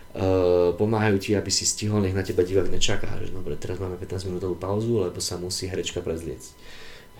[0.10, 3.93] Uh, pomáhajú ti, aby si stihol, nech na teba divák nečaká, že dobre, teraz máme
[3.93, 6.49] 15 minútovú pauzu, lebo sa musí herečka prezliecť.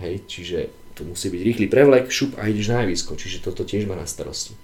[0.02, 0.58] Hej, čiže
[0.98, 4.10] to musí byť rýchly prevlek, šup a ideš na javisko, čiže toto tiež má na
[4.10, 4.58] starosti.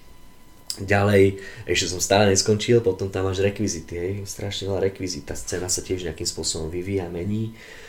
[0.82, 1.38] Ďalej,
[1.70, 5.86] ešte som stále neskončil, potom tam máš rekvizity, hej, strašne veľa rekvizit, tá scéna sa
[5.86, 7.86] tiež nejakým spôsobom vyvíja, mení, eh,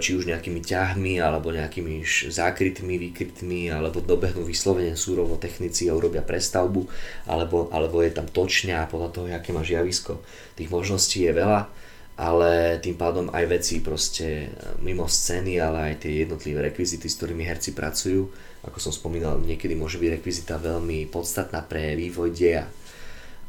[0.00, 2.00] či už nejakými ťahmi, alebo nejakými
[2.32, 6.88] zákrytmi, výkrytmi, alebo dobehnú vyslovene súrovo technici a urobia prestavbu,
[7.28, 10.24] alebo, alebo je tam točňa podľa toho, aké máš javisko.
[10.56, 11.68] Tých možností je veľa,
[12.16, 17.20] ale tým pádom aj veci proste eh, mimo scény, ale aj tie jednotlivé rekvizity, s
[17.20, 18.32] ktorými herci pracujú,
[18.64, 22.64] ako som spomínal, niekedy môže byť rekvizita veľmi podstatná pre vývoj deja.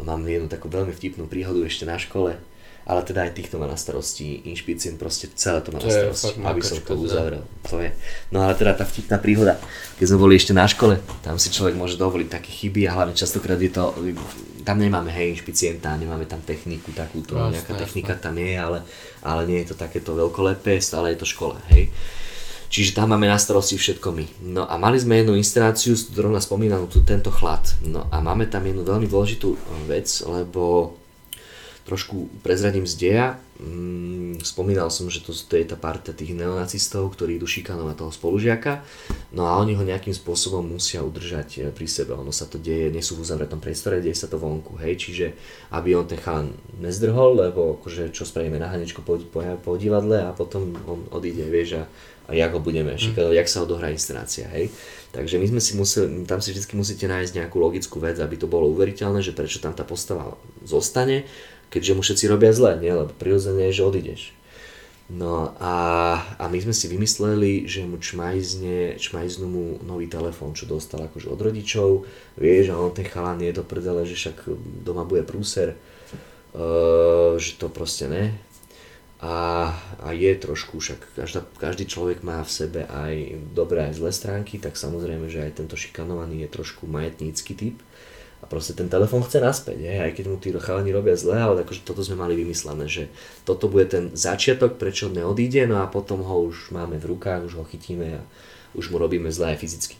[0.04, 2.36] Mám jednu takú veľmi vtipnú príhodu ešte na škole.
[2.84, 6.36] Ale teda aj týchto má na starosti inšpicient, proste celé to má To na starosti,
[6.44, 7.44] aby som to uzavrel.
[7.72, 7.96] To je.
[8.36, 9.56] No ale teda tá vtipná príhoda,
[9.96, 13.16] keď sme boli ešte na škole, tam si človek môže dovoliť také chyby a hlavne
[13.16, 13.96] častokrát je to,
[14.68, 18.80] tam nemáme hej inšpicienta, nemáme tam techniku takúto, Jasné, nejaká technika tam je, ale,
[19.24, 21.88] ale nie je to takéto veľkolepé, stále je to škola, hej.
[22.74, 24.26] Čiže tam máme na starosti všetko my.
[24.50, 27.62] No a mali sme jednu inscenáciu, zrovna spomínanú tu tento chlad.
[27.86, 29.54] No a máme tam jednu veľmi dôležitú
[29.86, 30.98] vec, lebo
[31.84, 33.28] trošku prezradím z deja.
[33.60, 38.12] Mm, spomínal som, že to, to je tá parta tých neonacistov, ktorí idú šikanovať toho
[38.12, 38.82] spolužiaka.
[39.36, 42.16] No a oni ho nejakým spôsobom musia udržať e, pri sebe.
[42.16, 44.96] Ono sa to deje, nie sú v uzavretom priestore, deje sa to vonku, hej.
[44.96, 45.26] Čiže
[45.76, 50.24] aby on ten chalan nezdrhol, lebo akože čo spravíme na hanečku po, po, po divadle
[50.24, 51.86] a potom on odíde, vieš, a,
[52.28, 54.72] a jak ho budeme šikanovať, jak sa odohrá inscenácia, hej.
[55.14, 58.50] Takže my sme si museli, tam si vždy musíte nájsť nejakú logickú vec, aby to
[58.50, 60.34] bolo uveriteľné, že prečo tam tá postava
[60.66, 61.30] zostane,
[61.74, 62.94] keďže mu všetci robia zle, nie?
[62.94, 64.22] lebo prirodzene je, že odídeš.
[65.12, 65.76] No a,
[66.40, 71.28] a my sme si vymysleli, že mu čmajzne, čmajznú mu nový telefón, čo dostal akože
[71.28, 72.08] od rodičov.
[72.40, 74.48] Vieš, a on ten chalan je do prdele, že však
[74.86, 75.76] doma bude prúser,
[76.56, 78.32] uh, že to proste ne.
[79.24, 79.72] A,
[80.04, 84.60] a je trošku, však každá, každý človek má v sebe aj dobré aj zlé stránky,
[84.60, 87.78] tak samozrejme, že aj tento šikanovaný je trošku majetnícky typ.
[88.44, 91.64] A proste ten telefón chce naspäť, je, aj keď mu tí chalani robia zle, ale
[91.64, 93.08] akože toto sme mali vymyslené, že
[93.48, 97.56] toto bude ten začiatok, prečo neodíde, no a potom ho už máme v rukách, už
[97.56, 98.22] ho chytíme a
[98.76, 99.96] už mu robíme zle aj fyzicky.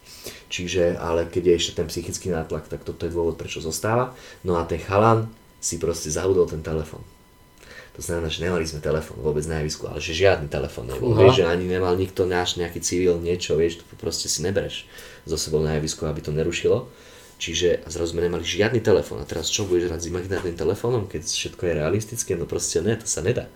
[0.52, 4.12] Čiže, ale keď je ešte ten psychický nátlak, tak toto je dôvod, prečo zostáva.
[4.44, 5.32] No a ten chalan
[5.64, 7.00] si proste zabudol ten telefón.
[7.94, 11.14] To znamená, že nemali sme telefón vôbec na javisku, ale že žiadny telefón nebol.
[11.14, 14.90] Vieš, že ani nemal nikto náš nejaký civil, niečo, vieš, to proste si nebereš
[15.30, 16.90] zo sebou na javisku, aby to nerušilo.
[17.44, 19.20] Čiže zrazu sme nemali žiadny telefón.
[19.20, 22.32] A teraz čo budeš hrať s imaginárnym telefónom, keď všetko je realistické?
[22.40, 23.52] No proste ne, to sa nedá.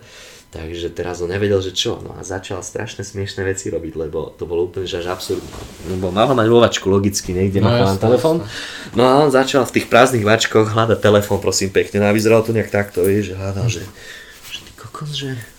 [0.51, 2.03] Takže teraz on nevedel, že čo.
[2.03, 5.47] No a začal strašne smiešné veci robiť, lebo to bolo úplne že až absurdné.
[5.87, 8.43] Lebo mal ho mať vo vačku logicky, niekde No no, telefón.
[8.91, 12.03] No a on začal v tých prázdnych vačkoch hľadať telefón, prosím pekne.
[12.03, 13.83] No a vyzeralo to nejak takto, vieš, že hľadal, že,
[14.51, 15.56] že ty kokos, že...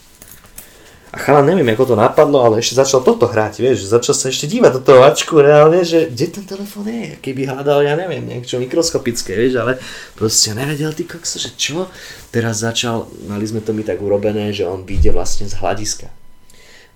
[1.18, 4.46] A chalan neviem, ako to napadlo, ale ešte začal toto hrať, vieš, začal sa ešte
[4.46, 8.62] dívať do toho vačku reálne, že kde ten telefón je, keby hľadal, ja neviem, niečo
[8.62, 9.82] mikroskopické, vieš, ale
[10.14, 11.90] proste nevedel ty kokso, že čo.
[12.30, 16.06] Teraz začal, mali sme to my tak urobené, že on vyjde vlastne z hľadiska.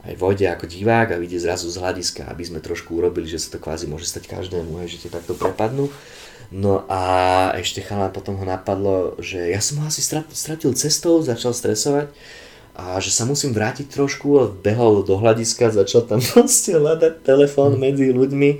[0.07, 3.59] Aj vojde ako divák a vyjde zrazu z hľadiska, aby sme trošku urobili, že sa
[3.59, 5.91] to kvázi môže stať každému, že ti takto prepadnú.
[6.55, 7.03] No a
[7.59, 12.15] ešte chalan potom ho napadlo, že ja som ho asi strat- stratil cestou, začal stresovať
[12.73, 17.77] a že sa musím vrátiť trošku a behol do hľadiska, začal tam proste hľadať telefón
[17.77, 18.51] medzi ľuďmi,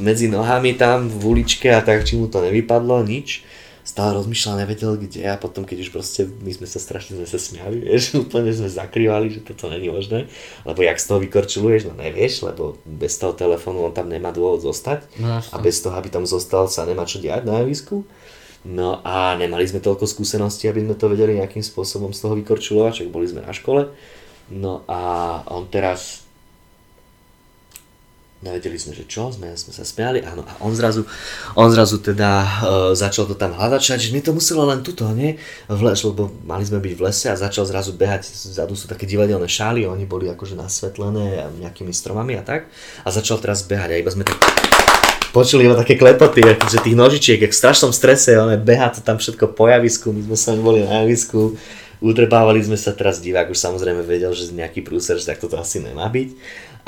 [0.00, 3.44] medzi nohami tam v uličke a tak, či mu to nevypadlo, nič.
[3.88, 7.40] Stále rozmýšľal, nevedel kde a potom keď už proste, my sme sa strašne sme sa
[7.40, 10.28] smiali, vieš, úplne sme zakrývali, že toto není možné,
[10.68, 14.60] lebo jak z toho vykorčuluješ, no nevieš, lebo bez toho telefónu on tam nemá dôvod
[14.60, 18.04] zostať No a bez toho, aby tam zostal, sa nemá čo diať na javisku.
[18.68, 22.92] No a nemali sme toľko skúseností, aby sme to vedeli nejakým spôsobom z toho vykorčulovať,
[23.00, 23.88] však boli sme na škole.
[24.52, 25.00] No a
[25.48, 26.28] on teraz
[28.38, 31.02] nevedeli sme, že čo, sme, sme sa smiali, áno, a on zrazu,
[31.58, 32.46] on zrazu teda uh,
[32.94, 36.62] začal to tam hľadať, že mi to muselo len tuto, nie, v les, lebo mali
[36.62, 40.30] sme byť v lese a začal zrazu behať, zadu sú také divadelné šály, oni boli
[40.30, 42.70] akože nasvetlené nejakými stromami a tak,
[43.02, 44.38] a začal teraz behať a iba sme tak
[45.32, 49.20] počuli iba také klepoty, že tých nožičiek, jak v strašnom strese, ale behá to tam
[49.20, 51.56] všetko po javisku, my sme sa boli na javisku,
[52.00, 55.82] udrbávali sme sa teraz divák, už samozrejme vedel, že nejaký prúser, že tak toto asi
[55.82, 56.28] nemá byť.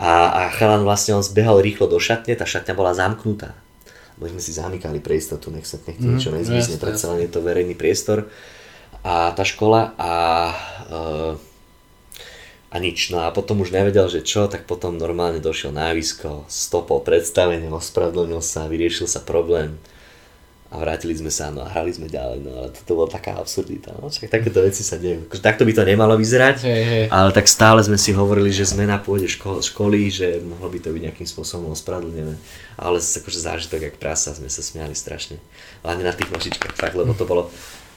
[0.01, 3.53] A, a chalan vlastne on zbehal rýchlo do šatne, tá šatňa bola zamknutá.
[4.16, 7.24] Bo sme si zamykali pre istotu, nech sa nech Mhm, niečo nezmizne, jasné, predsa len
[7.24, 8.28] je to verejný priestor.
[9.01, 10.12] A tá škola a,
[10.88, 11.32] uh,
[12.70, 13.10] a nič.
[13.10, 17.66] No a potom už nevedel, že čo, tak potom normálne došiel na javisko, stopol predstavenie,
[17.66, 19.74] ospravedlnil sa, vyriešil sa problém
[20.70, 23.90] a vrátili sme sa no a hrali sme ďalej, no ale toto bola taká absurdita,
[23.98, 25.26] no však takéto veci sa dejú.
[25.26, 27.04] Akože takto by to nemalo vyzerať, Hej, hej.
[27.10, 30.78] ale tak stále sme si hovorili, že sme na pôde ško- školy, že mohlo by
[30.78, 32.38] to byť nejakým spôsobom ospravedlnené,
[32.78, 35.42] ale akože zážitok jak prasa, sme sa smiali strašne,
[35.82, 37.50] hlavne na tých nožičkách, fakt, lebo to bolo,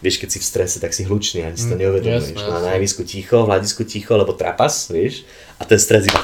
[0.04, 2.36] vieš, keď si v strese, tak si hlučný, ani si to Mm, neuvedomuješ.
[2.36, 2.60] jasné.
[2.60, 5.24] na javisku ticho, v hľadisku ticho, lebo trapas, vieš,
[5.56, 6.20] a ten stres iba...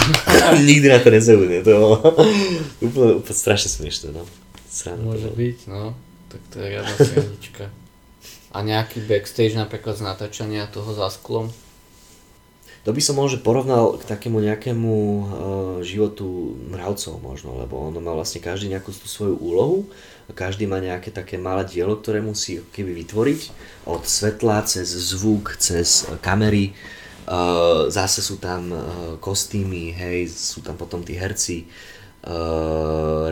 [0.60, 1.96] Nikdy na to nezabudne, to bolo
[2.84, 4.26] úplne, úplne strašne smiešné, no.
[4.66, 5.38] Sranda to Môže bolo.
[5.38, 5.82] byť, no.
[6.26, 7.64] Tak to je riadna srandička.
[8.50, 11.54] A nejaký backstage napríklad z natáčania toho za sklom?
[12.80, 15.22] To by som možno porovnal k takému nejakému uh,
[15.84, 16.24] životu
[16.66, 19.84] mravcov možno, lebo ono má vlastne každý nejakú tú svoju úlohu
[20.32, 23.40] každý má nejaké také malé dielo, ktoré musí keby vytvoriť
[23.86, 26.72] od svetla cez zvuk, cez kamery,
[27.26, 28.82] uh, zase sú tam uh,
[29.18, 31.66] kostýmy, hej, sú tam potom tí herci,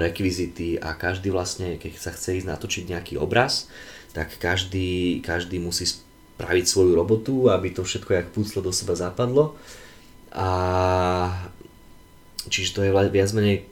[0.00, 3.68] rekvizity a každý vlastne, keď sa chce ísť natočiť nejaký obraz,
[4.16, 9.60] tak každý, každý musí spraviť svoju robotu, aby to všetko jak púclo do seba zapadlo.
[10.32, 10.48] A
[12.48, 13.68] čiže to je viac menej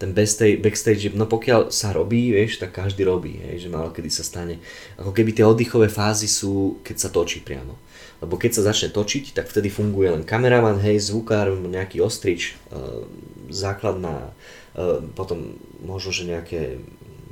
[0.00, 4.24] ten backstage, no pokiaľ sa robí, vieš, tak každý robí, hej, že málo kedy sa
[4.24, 4.56] stane.
[4.96, 7.76] Ako keby tie oddychové fázy sú, keď sa točí priamo.
[8.24, 12.80] Lebo keď sa začne točiť, tak vtedy funguje len kameraman, hej, zvukár, nejaký ostrič, e,
[13.52, 14.32] základná,
[14.72, 16.80] e, potom možno, že nejaké,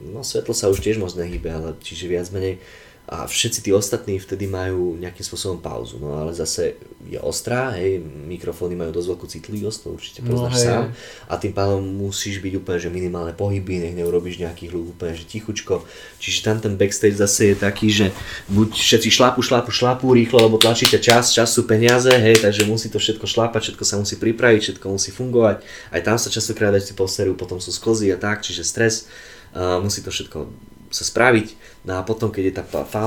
[0.04, 2.60] no svetlo sa už tiež moc nehybe, ale čiže viac menej
[3.08, 5.96] a všetci tí ostatní vtedy majú nejakým spôsobom pauzu.
[5.96, 6.76] No ale zase
[7.08, 10.84] je ostrá, hej, mikrofóny majú dosť veľkú citlivosť, to určite no, poznáš no, sám.
[11.24, 15.24] A tým pádom musíš byť úplne, že minimálne pohyby, nech neurobíš nejaký hluk, úplne, že
[15.24, 15.88] tichučko.
[16.20, 18.12] Čiže tam ten backstage zase je taký, že
[18.52, 22.92] buď všetci šlapu, šlapu, šlapu rýchlo, lebo tlačíte čas, čas sú peniaze, hej, takže musí
[22.92, 25.64] to všetko šlapať, všetko sa musí pripraviť, všetko musí fungovať.
[25.96, 29.08] Aj tam sa častokrát ešte poserú, potom sú sklzy a tak, čiže stres.
[29.56, 30.44] Uh, musí to všetko
[30.88, 31.48] sa spraviť.
[31.84, 32.64] No a potom, keď je tá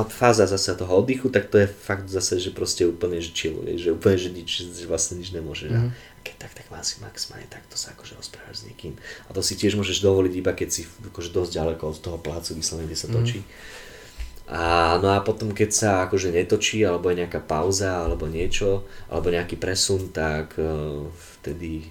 [0.10, 3.94] fáza zase toho oddychu, tak to je fakt zase, že proste úplne, že chill, že
[3.94, 5.70] úplne, že nič, že vlastne nič nemôže.
[5.70, 5.90] Mm.
[5.94, 8.94] A keď tak, tak si maximálne takto sa akože rozprávaš s niekým.
[9.30, 12.58] A to si tiež môžeš dovoliť iba keď si akože dosť ďaleko od toho plácu
[12.58, 13.14] vyslovene, kde sa mhm.
[13.18, 13.40] točí.
[13.42, 13.50] Mm.
[14.52, 19.32] A, no a potom keď sa akože netočí, alebo je nejaká pauza, alebo niečo, alebo
[19.32, 21.08] nejaký presun, tak uh,
[21.40, 21.88] vtedy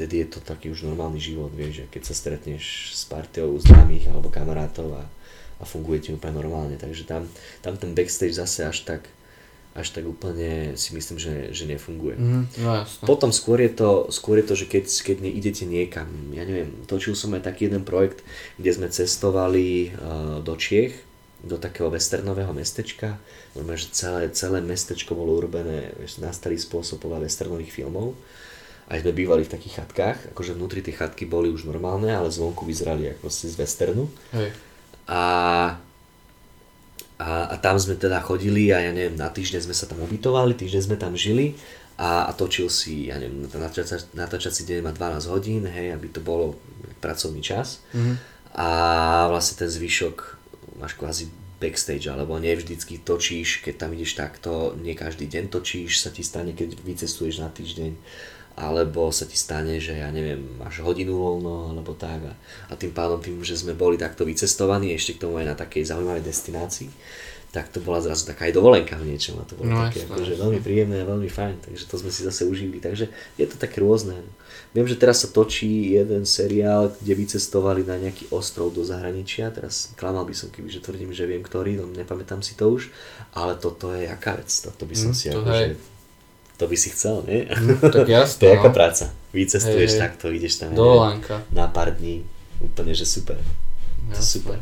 [0.00, 4.08] vtedy je to taký už normálny život, vieš, že keď sa stretneš s partiou známych
[4.08, 5.04] alebo kamarátov a,
[5.60, 7.28] a funguje ti úplne normálne, takže tam,
[7.60, 9.12] tam ten backstage zase až tak,
[9.76, 12.16] až tak úplne si myslím, že, že nefunguje.
[12.16, 13.04] Mm, no jasne.
[13.04, 17.12] Potom skôr je to, skôr je to že keď, keď idete niekam, ja neviem, točil
[17.12, 18.24] som aj taký jeden projekt,
[18.56, 20.96] kde sme cestovali uh, do Čiech,
[21.44, 23.20] do takého westernového mestečka,
[23.52, 25.92] normálne, že celé, celé mestečko bolo urobené
[26.24, 28.16] na starý spôsob podľa westernových filmov
[28.90, 32.66] aj sme bývali v takých chatkách, akože vnútri tie chatky boli už normálne, ale zvonku
[32.66, 34.10] vyzerali ako z westernu.
[34.34, 34.50] Hej.
[35.06, 35.22] A,
[37.22, 40.58] a, a tam sme teda chodili a ja neviem, na týždeň sme sa tam ubytovali,
[40.58, 41.54] týždeň sme tam žili
[42.02, 43.46] a, a točil si, ja neviem,
[44.18, 46.58] natáčací deň má 12 hodín, hej, aby to bolo
[46.98, 47.86] pracovný čas.
[47.94, 48.16] Mm-hmm.
[48.58, 48.68] A
[49.30, 50.16] vlastne ten zvyšok
[50.82, 51.30] máš kvázi
[51.60, 56.24] backstage, alebo nie vždycky točíš, keď tam ideš takto, nie každý deň točíš, sa ti
[56.24, 57.92] stane, keď vycestuješ na týždeň
[58.60, 62.34] alebo sa ti stane, že ja neviem, máš hodinu voľno, alebo tak a,
[62.68, 65.88] a tým pádom tým, že sme boli takto vycestovaní, ešte k tomu aj na takej
[65.88, 66.92] zaujímavej destinácii,
[67.50, 70.38] tak to bola zrazu taká aj dovolenka v niečom a to bolo no, také akože
[70.38, 73.82] veľmi príjemné a veľmi fajn, takže to sme si zase užili, takže je to také
[73.82, 74.14] rôzne.
[74.70, 79.90] Viem, že teraz sa točí jeden seriál, kde vycestovali na nejaký ostrov do zahraničia, teraz
[79.98, 82.86] klamal by som, keby že tvrdím, že viem ktorý, no nepamätám si to už,
[83.34, 85.66] ale toto je jaká vec, toto by som mm, si akože
[86.60, 87.48] to by si chcel, nie?
[87.48, 88.68] Mm, tak jasne, to je no.
[88.68, 89.04] práca.
[89.32, 91.40] Vycestuješ hey, takto, ideš tam Dovolenka.
[91.48, 92.28] na pár dní.
[92.60, 93.40] Úplne, že super.
[94.12, 94.60] To super.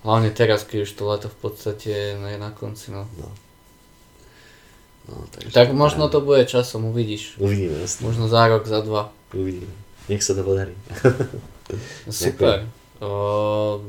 [0.00, 3.04] Hlavne teraz, keď už to leto v podstate je na konci, no.
[3.20, 3.28] no.
[5.08, 7.36] No, takže tak možno to bude časom, uvidíš.
[7.36, 8.08] Uvidíme, jasne.
[8.08, 9.12] Možno za rok, za dva.
[9.36, 9.72] Uvidíme.
[10.08, 10.72] Nech sa to podarí.
[12.08, 12.64] Super.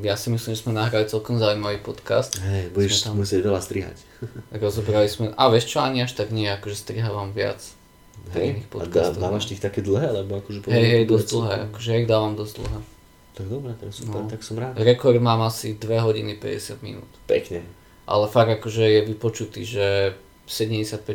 [0.05, 2.37] Ja si myslím, že sme nahrali celkom zaujímavý podcast.
[2.37, 3.17] Hej, budeš tam...
[3.17, 3.97] musieť veľa strihať.
[4.53, 7.63] Tak rozobrali sme, a vieš čo, ani až tak nie, akože strihávam viac.
[8.35, 12.07] Hej, a dá, dávaš tých také dlhé, alebo akože Hej, hej, dosť dlhé, akože ich
[12.09, 12.79] dávam dosť dlhé.
[13.33, 14.29] Tak dobre, tak super, no.
[14.29, 14.75] tak som rád.
[14.75, 17.09] Rekord mám asi 2 hodiny 50 minút.
[17.25, 17.63] Pekne.
[18.05, 20.13] Ale fakt akože je vypočutý, že
[20.49, 21.05] 75%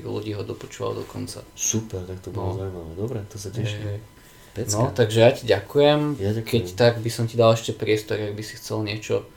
[0.00, 1.44] ľudí ho dopočúval do konca.
[1.52, 2.58] Super, tak to bolo no.
[2.64, 2.92] zaujímavé.
[2.96, 3.82] Dobre, to sa teším.
[3.82, 4.15] Hej, hej.
[4.56, 4.80] Pecka.
[4.80, 6.00] No, takže ja ti ďakujem.
[6.16, 6.48] Ja ďakujem.
[6.48, 9.28] Keď tak by som ti dal ešte priestor, ak by si chcel niečo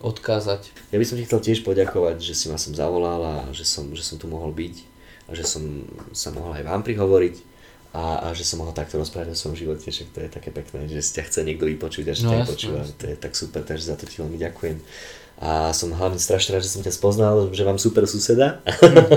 [0.00, 0.72] odkázať.
[0.88, 3.92] Ja by som ti chcel tiež poďakovať, že si ma som zavolal a že som,
[3.92, 4.74] že som tu mohol byť
[5.28, 7.36] a že som sa mohol aj vám prihovoriť
[7.96, 10.90] a, a že som mohol takto rozprávať o svojom živote, že to je také pekné,
[10.90, 12.80] že si ťa chce niekto vypočuť a že no, ťa počúva.
[12.84, 14.76] To je tak super, takže za to ti veľmi ďakujem
[15.40, 18.62] a som hlavne strašne rád, že som ťa spoznal, že mám super suseda.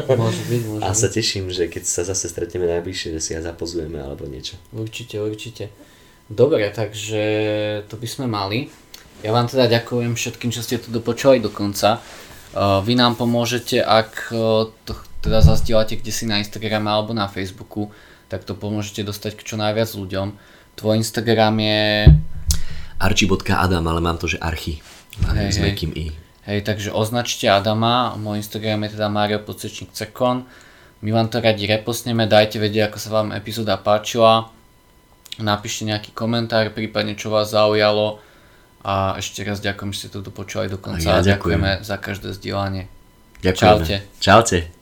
[0.10, 3.42] Môže byť, môže A sa teším, že keď sa zase stretneme najbližšie, že si ja
[3.46, 4.58] zapozujeme alebo niečo.
[4.74, 5.70] Určite, určite.
[6.28, 7.24] Dobre, takže
[7.88, 8.68] to by sme mali.
[9.24, 12.02] Ja vám teda ďakujem všetkým, čo ste to dopočuli do konca.
[12.58, 14.34] Vy nám pomôžete, ak
[14.84, 17.94] to teda zazdielate kde si na Instagrame alebo na Facebooku,
[18.28, 20.28] tak to pomôžete dostať k čo najviac ľuďom.
[20.78, 22.12] Tvoj Instagram je...
[23.00, 24.82] archi.adam, ale mám to, že archy.
[25.26, 25.74] Hej, s hej.
[25.96, 26.06] i.
[26.48, 30.48] Hej, takže označte Adama, môj Instagram je teda Mario Podsečník Cekon,
[31.02, 34.50] My vám to radi reposneme, dajte vedieť, ako sa vám epizóda páčila.
[35.38, 38.18] Napíšte nejaký komentár, prípadne čo vás zaujalo.
[38.82, 41.06] A ešte raz ďakujem, že ste to dopočúvali do konca.
[41.06, 41.62] A ja ďakujem.
[41.62, 42.90] ďakujeme za každé zdieľanie.
[43.46, 43.62] Ďakujem.
[43.62, 43.96] Čaute.
[44.18, 44.77] Čaute.